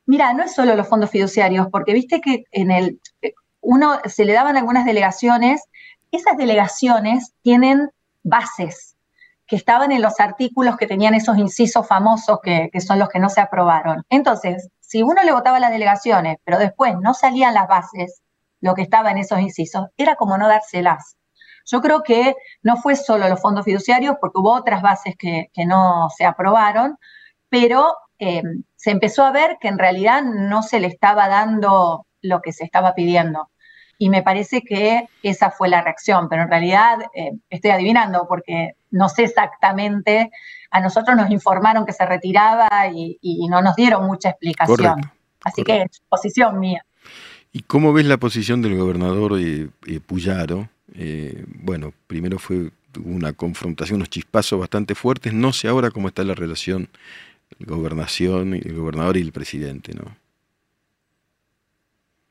[0.05, 2.99] Mira, no es solo los fondos fiduciarios, porque viste que en el
[3.61, 5.63] uno se le daban algunas delegaciones,
[6.11, 7.91] esas delegaciones tienen
[8.23, 8.95] bases
[9.47, 13.29] que estaban en los artículos que tenían esos incisos famosos que, son los que no
[13.29, 14.03] se aprobaron.
[14.09, 18.21] Entonces, si uno le votaba las delegaciones, pero después no salían las bases,
[18.61, 21.17] lo que estaba en esos incisos, era como no dárselas.
[21.65, 25.65] Yo creo que no fue solo los fondos fiduciarios, porque hubo otras bases que, que
[25.65, 26.97] no se aprobaron,
[27.49, 28.43] pero eh,
[28.75, 32.63] se empezó a ver que en realidad no se le estaba dando lo que se
[32.63, 33.49] estaba pidiendo.
[33.97, 38.75] Y me parece que esa fue la reacción, pero en realidad eh, estoy adivinando porque
[38.91, 40.29] no sé exactamente,
[40.69, 43.17] a nosotros nos informaron que se retiraba y,
[43.49, 45.01] no nos dieron mucha explicación.
[45.43, 46.85] Así que es posición mía.
[47.51, 50.69] ¿Y cómo ves la posición del gobernador eh, Puyaro?
[51.63, 52.69] bueno, primero fue
[53.03, 55.33] una confrontación, unos chispazos bastante fuertes.
[55.33, 56.89] No sé ahora cómo está la relación
[57.59, 60.15] gobernación, el gobernador y el presidente, ¿no?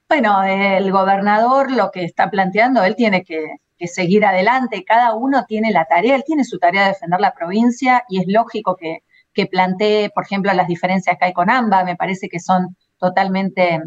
[0.08, 3.46] Bueno, el gobernador lo que está planteando, él tiene que,
[3.86, 8.04] seguir adelante, cada uno tiene la tarea, él tiene su tarea de defender la provincia
[8.08, 11.96] y es lógico que, que plantee, por ejemplo, las diferencias que hay con AMBA, me
[11.96, 13.80] parece que son totalmente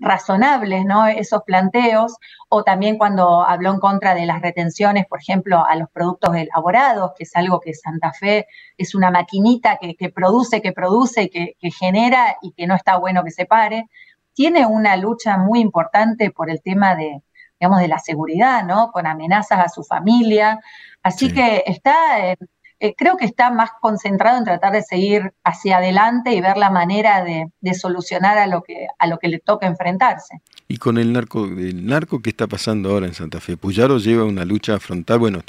[0.00, 1.06] razonables, ¿no?
[1.06, 2.16] Esos planteos,
[2.48, 7.12] o también cuando habló en contra de las retenciones, por ejemplo, a los productos elaborados,
[7.16, 11.70] que es algo que Santa Fe es una maquinita que, produce, que produce, que, que
[11.70, 13.88] genera y que no está bueno que se pare.
[14.32, 17.22] Tiene una lucha muy importante por el tema de,
[17.60, 18.90] digamos, de la seguridad, ¿no?
[18.90, 20.60] Con amenazas a su familia.
[21.02, 22.34] Así que está
[22.82, 26.70] eh, creo que está más concentrado en tratar de seguir hacia adelante y ver la
[26.70, 30.40] manera de, solucionar a lo, que, a lo que le toca enfrentarse.
[30.66, 34.24] Y con el narco, el narco que está pasando ahora en Santa Fe, Puyaro lleva
[34.24, 35.40] una lucha frontal, bueno,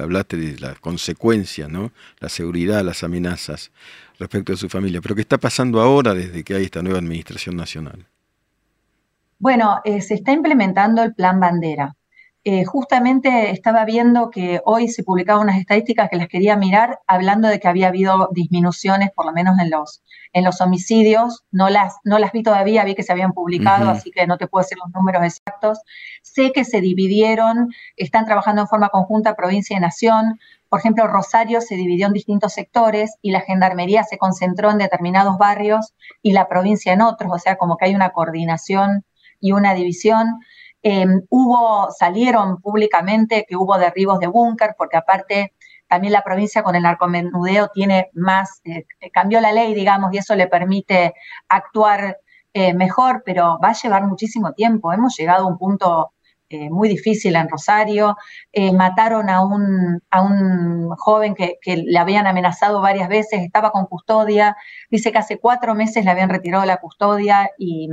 [0.00, 1.92] hablaste de las consecuencias, ¿no?
[2.20, 3.70] La seguridad, las amenazas
[4.18, 7.54] respecto a su familia, pero ¿qué está pasando ahora desde que hay esta nueva administración
[7.56, 8.06] nacional?
[9.38, 11.94] Bueno, eh, se está implementando el plan bandera.
[12.44, 17.48] Eh, justamente estaba viendo que hoy se publicaban unas estadísticas que las quería mirar, hablando
[17.48, 21.44] de que había habido disminuciones, por lo menos en los, en los homicidios.
[21.50, 24.46] No las, no las vi todavía, vi que se habían publicado, así que no te
[24.46, 25.80] puedo decir los números exactos.
[26.22, 30.38] Sé que se dividieron, están trabajando en forma conjunta provincia y nación.
[30.68, 35.38] Por ejemplo, Rosario se dividió en distintos sectores y la gendarmería se concentró en determinados
[35.38, 39.04] barrios y la provincia en otros, o sea, como que hay una coordinación
[39.40, 40.40] y una división.
[40.82, 45.54] Em, hubo, salieron públicamente que hubo derribos de búnker, porque aparte
[45.88, 50.34] también la provincia con el narcomenudeo tiene más, eh, cambió la ley, digamos, y eso
[50.36, 51.14] le permite
[51.48, 52.18] actuar
[52.52, 54.92] eh, mejor, pero va a llevar muchísimo tiempo.
[54.92, 56.12] Hemos llegado a un punto
[56.50, 58.16] eh, muy difícil en Rosario.
[58.52, 63.86] Eh, mataron a un, a un joven que, le habían amenazado varias veces, estaba con
[63.86, 64.56] custodia.
[64.90, 67.88] Dice que hace cuatro meses le habían retirado la custodia y,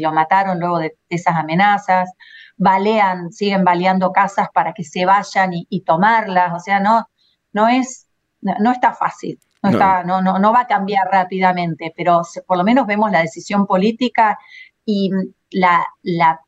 [0.00, 2.12] lo mataron luego de, esas amenazas.
[2.56, 6.52] Balean, siguen baleando casas para que se vayan y, tomarlas.
[6.54, 7.08] O sea, no,
[7.52, 8.08] no es,
[8.42, 9.38] no, está fácil.
[9.62, 13.20] No, Está, no, no, no va a cambiar rápidamente, pero por lo menos vemos la
[13.20, 14.38] decisión política
[14.86, 15.10] y
[15.50, 16.40] la, la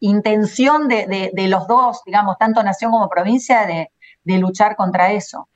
[0.00, 3.90] intención de, los dos, digamos, tanto nación como provincia, de,
[4.38, 5.48] luchar contra eso.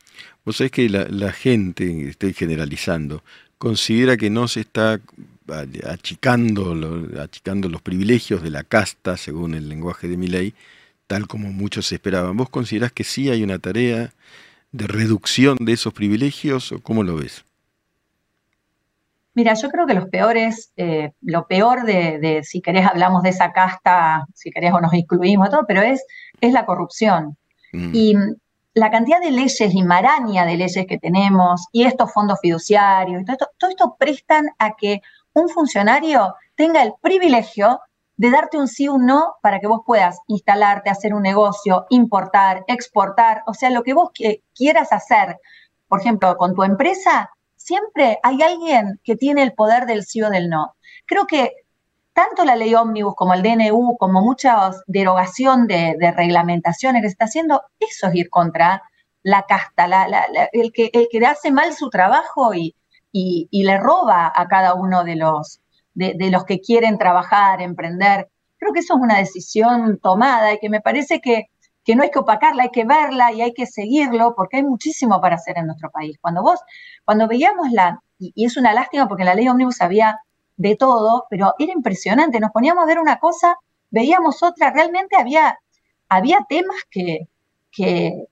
[0.44, 3.22] Vos sabés que la, gente, estoy generalizando,
[3.58, 4.98] considera que no se está
[5.86, 6.74] achicando,
[7.20, 10.54] achicando los privilegios de la casta, según el lenguaje de mi ley,
[11.06, 12.36] tal como muchos esperaban.
[12.36, 14.12] ¿Vos considerás que sí hay una tarea
[14.72, 17.44] de reducción de esos privilegios o cómo lo ves?
[19.34, 23.52] Mira, yo creo que los peores, eh, lo peor de, si querés, hablamos de esa
[23.52, 26.04] casta, si querés o nos incluimos, todo, pero es,
[26.40, 27.36] es la corrupción.
[27.72, 27.90] Mm.
[27.94, 28.14] Y
[28.74, 33.24] la cantidad de leyes y maraña de leyes que tenemos y estos fondos fiduciarios y
[33.24, 35.00] todo esto, todo esto prestan a que
[35.34, 37.80] un funcionario tenga el privilegio
[38.16, 41.86] de darte un sí o un no para que vos puedas instalarte, hacer un negocio,
[41.90, 44.10] importar, exportar, o sea, lo que vos
[44.54, 45.38] quieras hacer,
[45.88, 47.30] por ejemplo, con tu empresa,
[47.64, 50.74] siempre hay alguien que tiene el poder del sí o del no.
[51.06, 51.52] Creo que
[52.12, 57.24] tanto la ley ómnibus como el DNU, como mucha derogación de, reglamentaciones que se está
[57.26, 58.82] haciendo, eso es ir contra
[59.22, 59.86] la casta,
[60.52, 62.74] el, que, el que hace mal su trabajo y,
[63.12, 65.60] le roba a cada uno de los,
[65.94, 68.28] de, los que quieren trabajar, emprender.
[68.58, 71.46] Creo que eso es una decisión tomada y que me parece que,
[71.84, 75.20] que no hay que opacarla, hay que verla y hay que seguirlo porque hay muchísimo
[75.20, 76.16] para hacer en nuestro país.
[76.20, 76.60] Cuando vos,
[77.04, 80.18] cuando veíamos la, y, es una lástima porque en la ley ómnibus había
[80.56, 83.56] de todo, pero era impresionante, nos poníamos a ver una cosa,
[83.90, 85.58] veíamos otra, realmente había,
[86.08, 87.28] había temas que,
[87.70, 88.26] que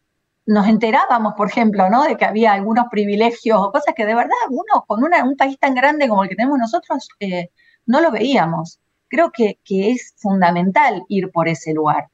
[0.46, 2.04] nos enterábamos, por ejemplo, ¿no?
[2.04, 5.74] De que había algunos privilegios o cosas que de verdad uno con un país tan
[5.74, 7.50] grande como el que tenemos nosotros eh,
[7.86, 8.80] no lo veíamos.
[9.08, 12.08] Creo que, es fundamental ir por ese lugar.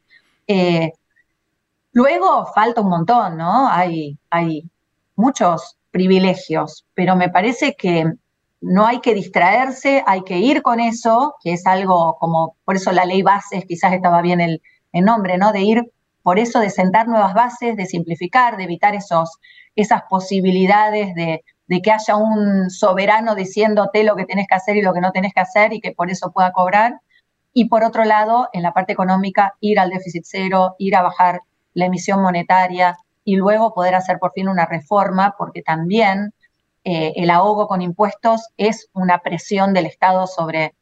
[0.46, 0.92] Eh,
[1.96, 3.68] luego falta un montón, ¿no?
[3.70, 4.18] Hay,
[5.18, 8.04] muchos privilegios, pero me parece que
[8.60, 12.92] no hay que distraerse, hay que ir con eso, que es algo como, por eso
[12.92, 14.60] la ley bases, quizás estaba bien el,
[14.92, 15.52] nombre, ¿no?
[15.52, 15.90] De ir
[16.22, 19.38] por eso de sentar nuevas bases, de simplificar, de evitar esos,
[19.74, 21.42] esas posibilidades de,
[21.82, 25.32] que haya un soberano diciéndote lo que tenés que hacer y lo que no tenés
[25.32, 27.00] que hacer y que por eso pueda cobrar.
[27.54, 31.40] Y por otro lado, en la parte económica, ir al déficit cero, ir a bajar
[31.76, 36.32] la emisión monetaria y luego poder hacer por fin una reforma, porque también
[36.84, 40.74] eh, el ahogo con impuestos es una presión del Estado sobre,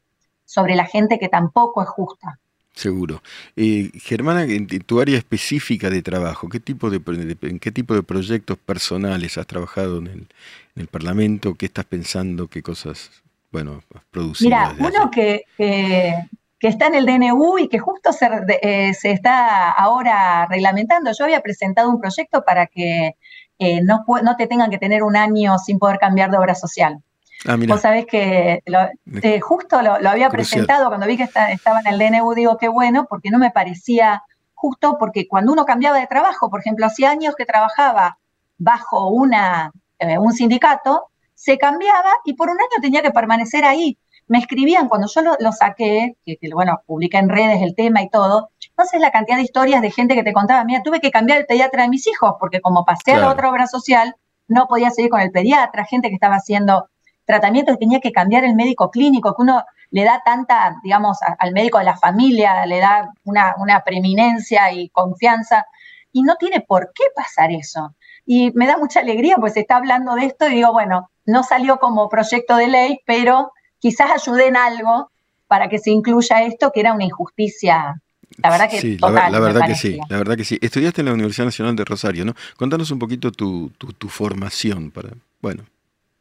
[0.45, 2.39] sobre la gente que tampoco es justa.
[2.73, 3.21] Seguro.
[3.55, 7.01] Eh, Germana, en tu área específica de trabajo, ¿qué tipo de,
[7.41, 10.27] ¿en qué tipo de proyectos personales has trabajado en
[10.75, 11.55] el, Parlamento?
[11.55, 12.47] ¿Qué estás pensando?
[12.47, 13.09] ¿Qué cosas,
[13.51, 14.49] bueno, has producido?
[14.49, 16.15] Mira, uno que, que,
[16.59, 18.29] está en el DNU y que justo se,
[18.61, 21.11] eh, se, está ahora reglamentando.
[21.17, 23.15] Yo había presentado un proyecto para que
[23.59, 27.01] eh, no, no te tengan que tener un año sin poder cambiar de obra social.
[27.47, 31.99] Ah, Vos sabés que eh, justo lo, había presentado cuando vi que estaba en el
[31.99, 36.49] DNU, digo qué bueno, porque no me parecía justo, porque cuando uno cambiaba de trabajo,
[36.49, 38.17] por ejemplo, hacía años que trabajaba
[38.57, 43.97] bajo una, eh, un sindicato, se cambiaba y por un año tenía que permanecer ahí.
[44.27, 48.49] Me escribían cuando yo lo, saqué, que, bueno, publiqué en redes el tema y todo,
[48.69, 51.45] entonces la cantidad de historias de gente que te contaba, mira, tuve que cambiar el
[51.45, 54.15] pediatra de mis hijos, porque como pasé a la otra obra social,
[54.47, 56.89] no podía seguir con el pediatra, gente que estaba haciendo
[57.25, 61.53] tratamiento que tenía que cambiar el médico clínico, que uno le da tanta, digamos, al
[61.53, 65.65] médico de la familia, le da una, preeminencia y confianza,
[66.11, 67.95] y no tiene por qué pasar eso.
[68.25, 71.43] Y me da mucha alegría, pues se está hablando de esto y digo, bueno, no
[71.43, 73.51] salió como proyecto de ley, pero
[73.85, 75.11] quizás ayude en algo
[75.47, 78.01] para que se incluya esto, que era una injusticia
[78.37, 80.57] la verdad que sí, la, verdad que sí, la verdad que sí.
[80.59, 82.33] Estudiaste en la Universidad Nacional de Rosario, ¿no?
[82.57, 85.09] Contanos un poquito tu, tu, tu formación para,
[85.41, 85.63] bueno,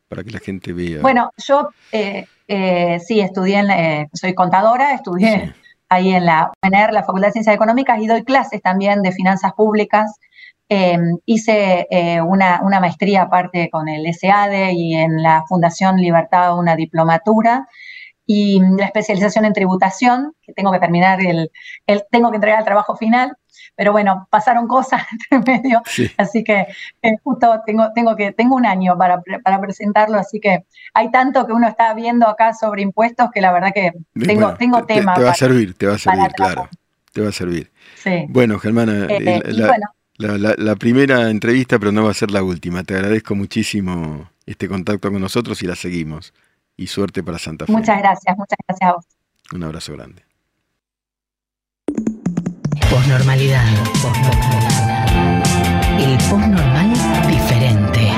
[0.08, 1.00] para que la gente vea?
[1.00, 5.54] Bueno, yo eh, eh, sí estudié, eh, soy contadora, estudié
[5.88, 9.54] ahí en la UNR, la Facultad de Ciencias Económicas, y doy clases también de finanzas
[9.54, 10.12] públicas.
[11.26, 11.86] Hice
[12.26, 17.68] una, una, maestría aparte con el SADE y en la Fundación Libertad una diplomatura
[18.26, 21.50] y la especialización en tributación, que tengo que terminar el,
[21.86, 23.36] el tengo que entregar el trabajo final,
[23.76, 25.82] pero bueno, pasaron cosas entre medio,
[26.16, 26.66] así que
[27.02, 30.64] eh, justo tengo, tengo, que, tengo un año para, para, presentarlo, así que
[30.94, 33.92] hay tanto que uno está viendo acá sobre impuestos que la verdad que
[34.24, 35.14] tengo, tengo tema.
[35.14, 36.68] Te, va a servir, te va a servir, claro,
[37.12, 37.70] te va a servir.
[38.28, 39.42] Bueno, Germana, eh,
[40.16, 42.84] la, la, primera entrevista, pero no va a ser la última.
[42.84, 46.32] Te agradezco muchísimo este contacto con nosotros y la seguimos
[46.76, 47.72] y suerte para Santa Fe.
[47.72, 49.04] Muchas gracias, muchas gracias a vos.
[49.52, 50.22] Un abrazo grande.
[52.90, 53.64] Posnormalidad.
[55.98, 56.92] El posnormal
[57.28, 58.10] diferente.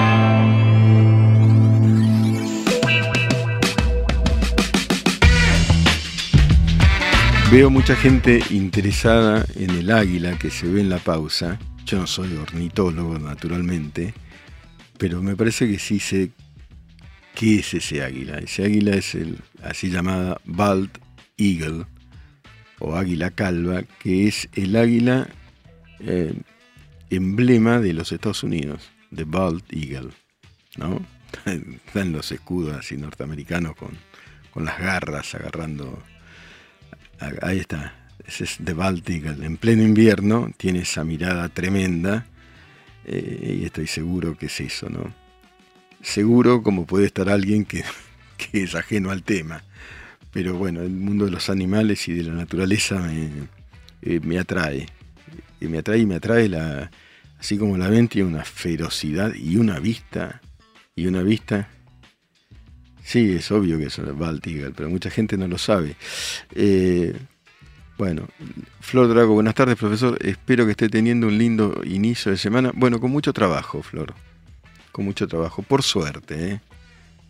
[7.51, 11.59] Veo mucha gente interesada en el águila que se ve en la pausa.
[11.87, 14.13] Yo no soy ornitólogo, naturalmente,
[14.99, 16.31] pero me parece que sí sé
[17.37, 18.39] ¿Qué es ese águila?
[18.39, 20.89] Ese águila es el así llamada bald
[21.37, 21.85] eagle
[22.79, 25.29] o águila calva, que es el águila
[26.01, 26.33] eh,
[27.11, 30.13] emblema de los Estados Unidos, de bald eagle,
[30.79, 31.05] ¿no?
[31.45, 33.91] Están los escudos así norteamericanos con,
[34.51, 36.03] con las garras agarrando.
[37.43, 39.45] Ahí está, es bald eagle.
[39.45, 42.27] En pleno invierno tiene esa mirada tremenda
[43.05, 45.15] eh, y estoy seguro que es eso, ¿no?
[46.03, 47.85] Seguro como puede estar alguien que,
[48.53, 49.63] es ajeno al tema.
[50.33, 53.31] Pero bueno, el mundo de los animales y de la naturaleza me,
[54.03, 54.87] eh, me atrae.
[55.61, 56.91] Y me atrae y me atrae la,
[57.39, 60.41] así como la ven, tiene una ferocidad y una vista.
[60.95, 61.69] Y una vista.
[63.03, 65.95] Sí, es obvio que es el Bald Eagle, pero mucha gente no lo sabe.
[66.55, 67.17] Eh,
[67.99, 68.29] bueno,
[68.81, 70.19] Flor Drago, buenas tardes, profesor.
[70.21, 72.73] Espero que esté teniendo un lindo inicio de semana.
[72.75, 74.15] Bueno, con mucho trabajo, Flor.
[74.93, 75.63] Con mucho trabajo.
[75.63, 76.61] Por suerte, ¿eh?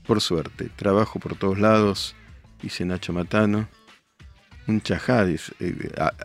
[0.06, 0.68] Por suerte.
[0.74, 2.16] Trabajo por todos lados,
[2.60, 3.68] dice Nacho Matano.
[4.66, 5.38] Un chajá, eh,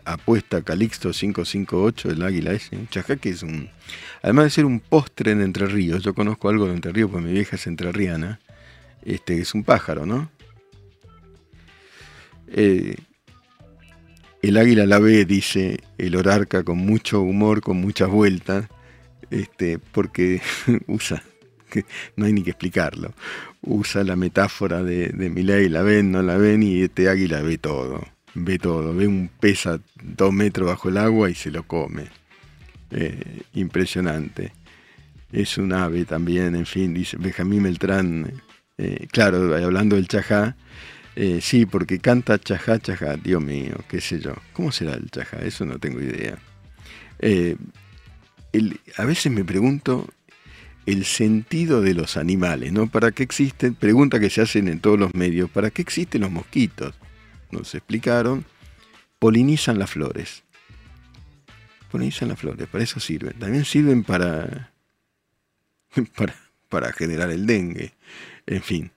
[0.04, 2.76] apuesta Calixto 558, el águila ese.
[2.76, 3.70] Un chajá que es un.
[4.22, 7.26] Además de ser un postre en Entre Ríos, yo conozco algo de Entre Ríos porque
[7.26, 8.40] mi vieja es entrerriana.
[9.04, 10.28] Este es un pájaro, ¿no?
[12.48, 12.96] Eh,
[14.42, 18.68] el águila la ve, dice el orarca con mucho humor, con muchas vueltas,
[19.30, 20.42] este, porque
[20.88, 21.22] usa,
[22.16, 23.14] no hay ni que explicarlo,
[23.62, 27.56] usa la metáfora de, de ley, la ven, no la ven, y este águila ve
[27.56, 31.62] todo, ve todo, ve un pez a dos metros bajo el agua y se lo
[31.62, 32.06] come.
[32.94, 34.52] Eh, impresionante.
[35.32, 38.30] Es un ave también, en fin, dice Benjamín Meltrán,
[38.76, 40.56] eh, claro, hablando del chajá,
[41.14, 44.34] eh, sí, porque canta chajá, chajá, Dios mío, qué sé yo.
[44.52, 45.38] ¿Cómo será el chajá?
[45.38, 46.38] Eso no tengo idea.
[47.18, 47.56] Eh,
[48.96, 50.08] a veces me pregunto
[50.86, 52.88] el sentido de los animales, ¿no?
[52.88, 53.74] ¿Para qué existen?
[53.74, 55.50] Pregunta que se hacen en todos los medios.
[55.50, 56.94] ¿Para qué existen los mosquitos?
[57.50, 58.44] Nos explicaron.
[59.18, 60.42] Polinizan las flores.
[61.90, 63.34] Polinizan las flores, para eso sirven.
[63.38, 64.72] También sirven para,
[66.16, 66.34] para,
[66.70, 67.92] para generar el dengue.
[68.46, 68.90] En fin.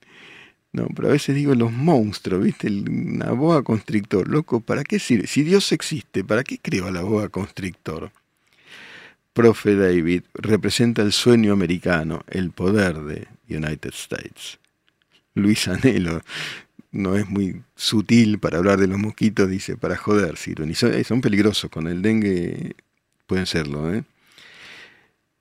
[0.76, 2.68] No, pero a veces digo los monstruos, ¿viste?
[2.68, 5.26] Una boa constrictor, loco, ¿para qué sirve?
[5.26, 8.12] Si Dios existe, ¿para qué creó la boa constrictor?
[9.32, 14.58] Profe David representa el sueño americano, el poder de United States.
[15.32, 16.20] Luis Anelo
[16.92, 20.34] no es muy sutil para hablar de los mosquitos, dice, para joder.
[20.44, 22.76] Y son, son peligrosos, con el dengue
[23.26, 24.04] pueden serlo, ¿eh?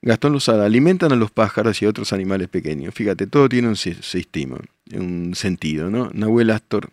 [0.05, 2.93] Gastón Lozada, alimentan a los pájaros y a otros animales pequeños.
[2.93, 4.59] Fíjate, todo tiene un sistema,
[4.93, 6.11] un sentido, ¿no?
[6.13, 6.91] Nahuel Astor,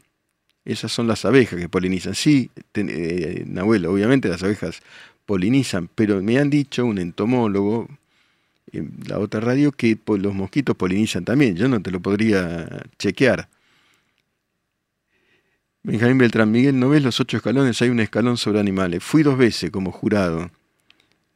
[0.64, 2.14] esas son las abejas que polinizan.
[2.14, 4.80] Sí, eh, Nahuel, obviamente las abejas
[5.26, 7.86] polinizan, pero me han dicho un entomólogo
[8.72, 11.54] en la otra radio que los mosquitos polinizan también.
[11.54, 13.46] Yo no te lo podría chequear.
[15.82, 17.82] Benjamín Beltrán, Miguel, ¿no ves los ocho escalones?
[17.82, 19.04] Hay un escalón sobre animales.
[19.04, 20.50] Fui dos veces como jurado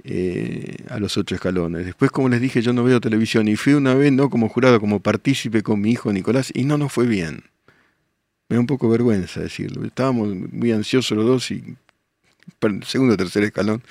[0.08, 1.84] eh, a los ocho escalones.
[1.84, 4.78] Después, como les dije, yo no veo televisión y fui una vez, no como jurado,
[4.78, 7.42] como partícipe con mi hijo Nicolás, y no nos fue bien.
[8.48, 9.84] Me da un poco vergüenza decirlo.
[9.84, 11.76] Estábamos muy ansiosos los dos y
[12.86, 13.82] segundo o tercer escalón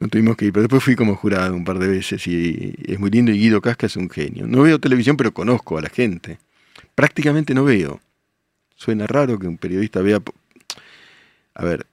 [0.00, 0.52] no tuvimos que ir.
[0.54, 3.60] Pero después fui como jurado un par de veces y es muy lindo y Guido
[3.60, 4.46] Casca es un genio.
[4.46, 6.38] No veo televisión, pero conozco a la gente.
[6.94, 8.00] Prácticamente no veo.
[8.74, 10.22] Suena raro que un periodista vea...
[11.52, 11.86] A ver,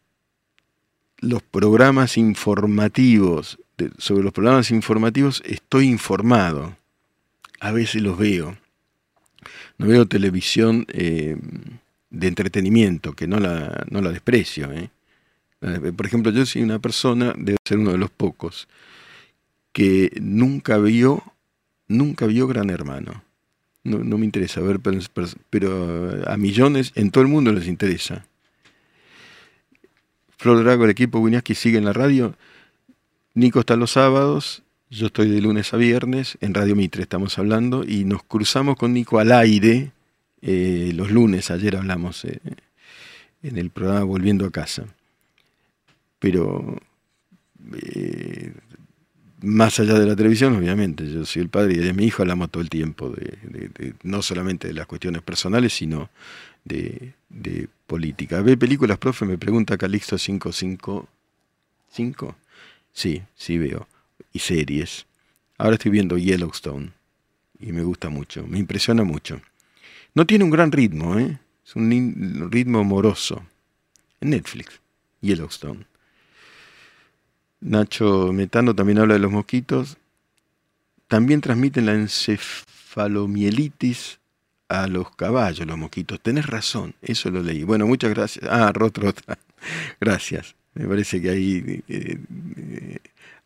[1.18, 3.60] los programas informativos
[3.98, 6.76] sobre los programas informativos estoy informado.
[7.60, 8.58] A veces los veo.
[9.78, 11.38] No veo televisión eh,
[12.10, 14.72] de entretenimiento, que no la, no la desprecio.
[14.72, 14.90] ¿eh?
[15.96, 18.68] Por ejemplo, yo soy una persona, debe ser uno de los pocos,
[19.72, 21.24] que nunca vio,
[21.88, 23.24] nunca vio Gran Hermano.
[23.84, 28.26] No, no me interesa ver, pero, a millones en todo el mundo les interesa.
[30.38, 32.36] Flor Drago, el equipo Winiaski sigue en la radio.
[33.36, 37.84] Nico está los sábados, yo estoy de lunes a viernes, en Radio Mitre estamos hablando,
[37.84, 39.92] y nos cruzamos con Nico al aire
[40.42, 42.40] eh, los lunes, ayer hablamos eh,
[43.44, 44.86] en el programa Volviendo a casa.
[46.18, 46.78] Pero
[47.74, 48.54] eh,
[49.42, 52.52] más allá de la televisión, obviamente, yo soy el padre y de mi hijo hablamos
[52.52, 56.10] todo el tiempo, de, no solamente de las cuestiones personales, sino
[56.64, 57.16] de,
[57.86, 58.42] política.
[58.42, 59.26] ¿Ve películas, profe?
[59.26, 62.36] Me pregunta Calixto 555.
[62.96, 63.88] Sí, sí veo.
[64.32, 65.06] Y series.
[65.58, 66.94] Ahora estoy viendo Yellowstone.
[67.60, 68.48] Y me gusta mucho.
[68.48, 69.42] Me impresiona mucho.
[70.14, 71.38] No tiene un gran ritmo, ¿eh?
[71.66, 73.46] Es un ritmo moroso.
[74.22, 74.80] En Netflix.
[75.20, 75.86] Yellowstone.
[77.60, 79.98] Nacho Metano también habla de los mosquitos.
[81.08, 84.20] También transmiten la encefalomielitis
[84.70, 86.22] a los caballos, los mosquitos.
[86.22, 87.64] Tenés razón, eso lo leí.
[87.64, 88.48] Bueno, muchas gracias.
[88.50, 89.38] Ah, Rotrota,
[90.00, 90.56] gracias.
[90.76, 92.98] Me parece que ahí eh, eh,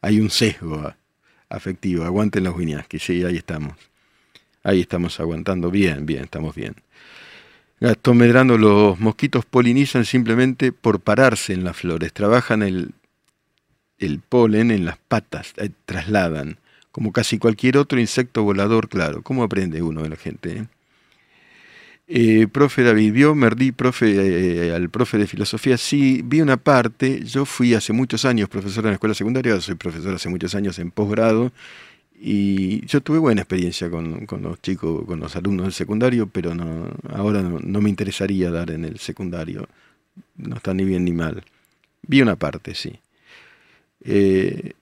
[0.01, 0.93] hay un sesgo
[1.47, 2.03] afectivo.
[2.03, 2.55] Aguanten los
[2.88, 3.73] que sí, ahí estamos.
[4.63, 6.75] Ahí estamos aguantando bien, bien, estamos bien.
[7.80, 12.11] Gastón Medrano, los mosquitos polinizan simplemente por pararse en las flores.
[12.11, 12.91] Trabajan el,
[13.99, 16.57] el polen en las patas, eh, trasladan,
[16.91, 19.21] como casi cualquier otro insecto volador, claro.
[19.21, 20.65] ¿Cómo aprende uno de la gente?
[22.10, 22.41] Eh?
[22.41, 25.78] Eh, profe David, ¿vio Merdi profe, al profe de filosofía?
[25.78, 27.24] Sí, vi una parte.
[27.24, 30.80] Yo fui hace muchos años profesor en la escuela secundaria, soy profesor hace muchos años
[30.80, 31.51] en posgrado
[32.22, 36.89] y yo tuve buena experiencia con, los chicos, con los alumnos del secundario, pero no,
[37.10, 39.68] ahora no, me interesaría dar en el secundario.
[40.36, 41.43] No está ni bien ni mal.
[42.01, 42.99] Vi una parte, sí.
[44.03, 44.74] Eh,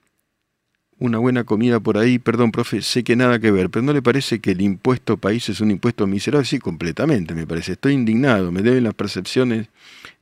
[1.00, 4.02] una buena comida por ahí, perdón, profe, sé que nada que ver, pero ¿no le
[4.02, 6.46] parece que el impuesto país es un impuesto miserable?
[6.46, 7.74] Sí, completamente, me parece.
[7.74, 9.68] Estoy indignado, me deben las percepciones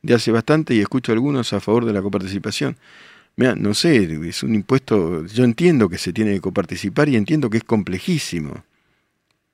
[0.02, 2.76] de hace bastante y escucho algunos a favor de la coparticipación.
[3.36, 7.50] Mira, no sé, es un impuesto, yo entiendo que se tiene que coparticipar y entiendo
[7.50, 8.64] que es complejísimo.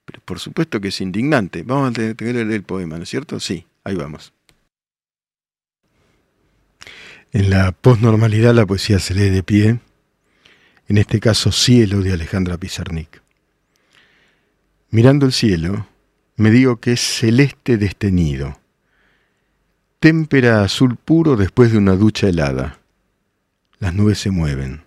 [0.05, 1.63] Pero por supuesto que es indignante.
[1.63, 3.39] Vamos a tener que leer el poema, ¿no es cierto?
[3.41, 4.33] Sí, ahí vamos.
[7.33, 9.81] En la posnormalidad la poesía se lee de pie,
[10.93, 13.23] en este caso Cielo de Alejandra Pizarnik.
[14.91, 15.87] Mirando el cielo,
[16.37, 18.61] me digo que es celeste destenido,
[20.01, 22.79] témpera azul puro después de una ducha helada
[23.79, 24.83] las nubes se mueven.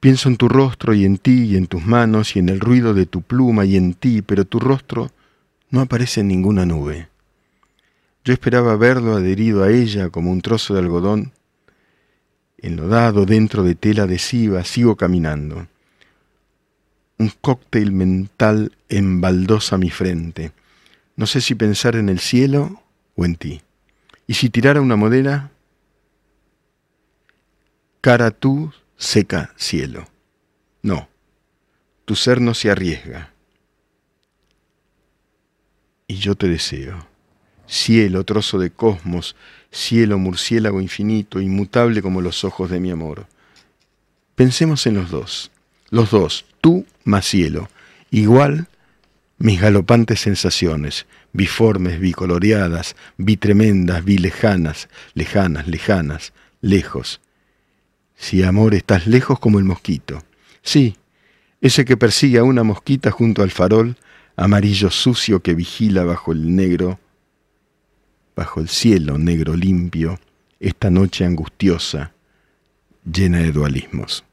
[0.00, 2.94] Pienso en tu rostro y en ti y en tus manos y en el ruido
[2.94, 5.10] de tu pluma y en ti, pero tu rostro
[5.68, 7.08] no aparece en ninguna nube.
[8.24, 11.32] Yo esperaba verlo adherido a ella como un trozo de algodón,
[12.62, 15.66] enlodado dentro de tela adhesiva, sigo caminando.
[17.18, 20.52] Un cóctel mental embaldosa mi frente.
[21.16, 22.82] No sé si pensar en el cielo
[23.16, 23.60] o en ti.
[24.26, 25.50] Y si tirara una modela,
[28.00, 30.08] cara tú, seca cielo.
[30.80, 31.08] No,
[32.04, 33.32] tu ser no se arriesga.
[36.06, 37.06] Y yo te deseo,
[37.66, 39.36] cielo, trozo de cosmos,
[39.72, 43.26] cielo, murciélago infinito, inmutable como los ojos de mi amor.
[44.34, 45.50] Pensemos en los dos,
[45.90, 47.68] los dos, tú más cielo,
[48.10, 48.68] igual
[49.38, 57.20] mis galopantes sensaciones, biformes, bicoloreadas, bitremendas, bilejanas, lejanas, lejanas, lejos,
[58.14, 60.22] si amor estás lejos como el mosquito.
[60.62, 60.96] Sí,
[61.60, 63.96] ese que persigue a una mosquita junto al farol,
[64.36, 67.00] amarillo sucio que vigila bajo el negro,
[68.34, 70.18] bajo el cielo negro limpio,
[70.60, 72.12] esta noche angustiosa,
[73.04, 74.24] llena de dualismos.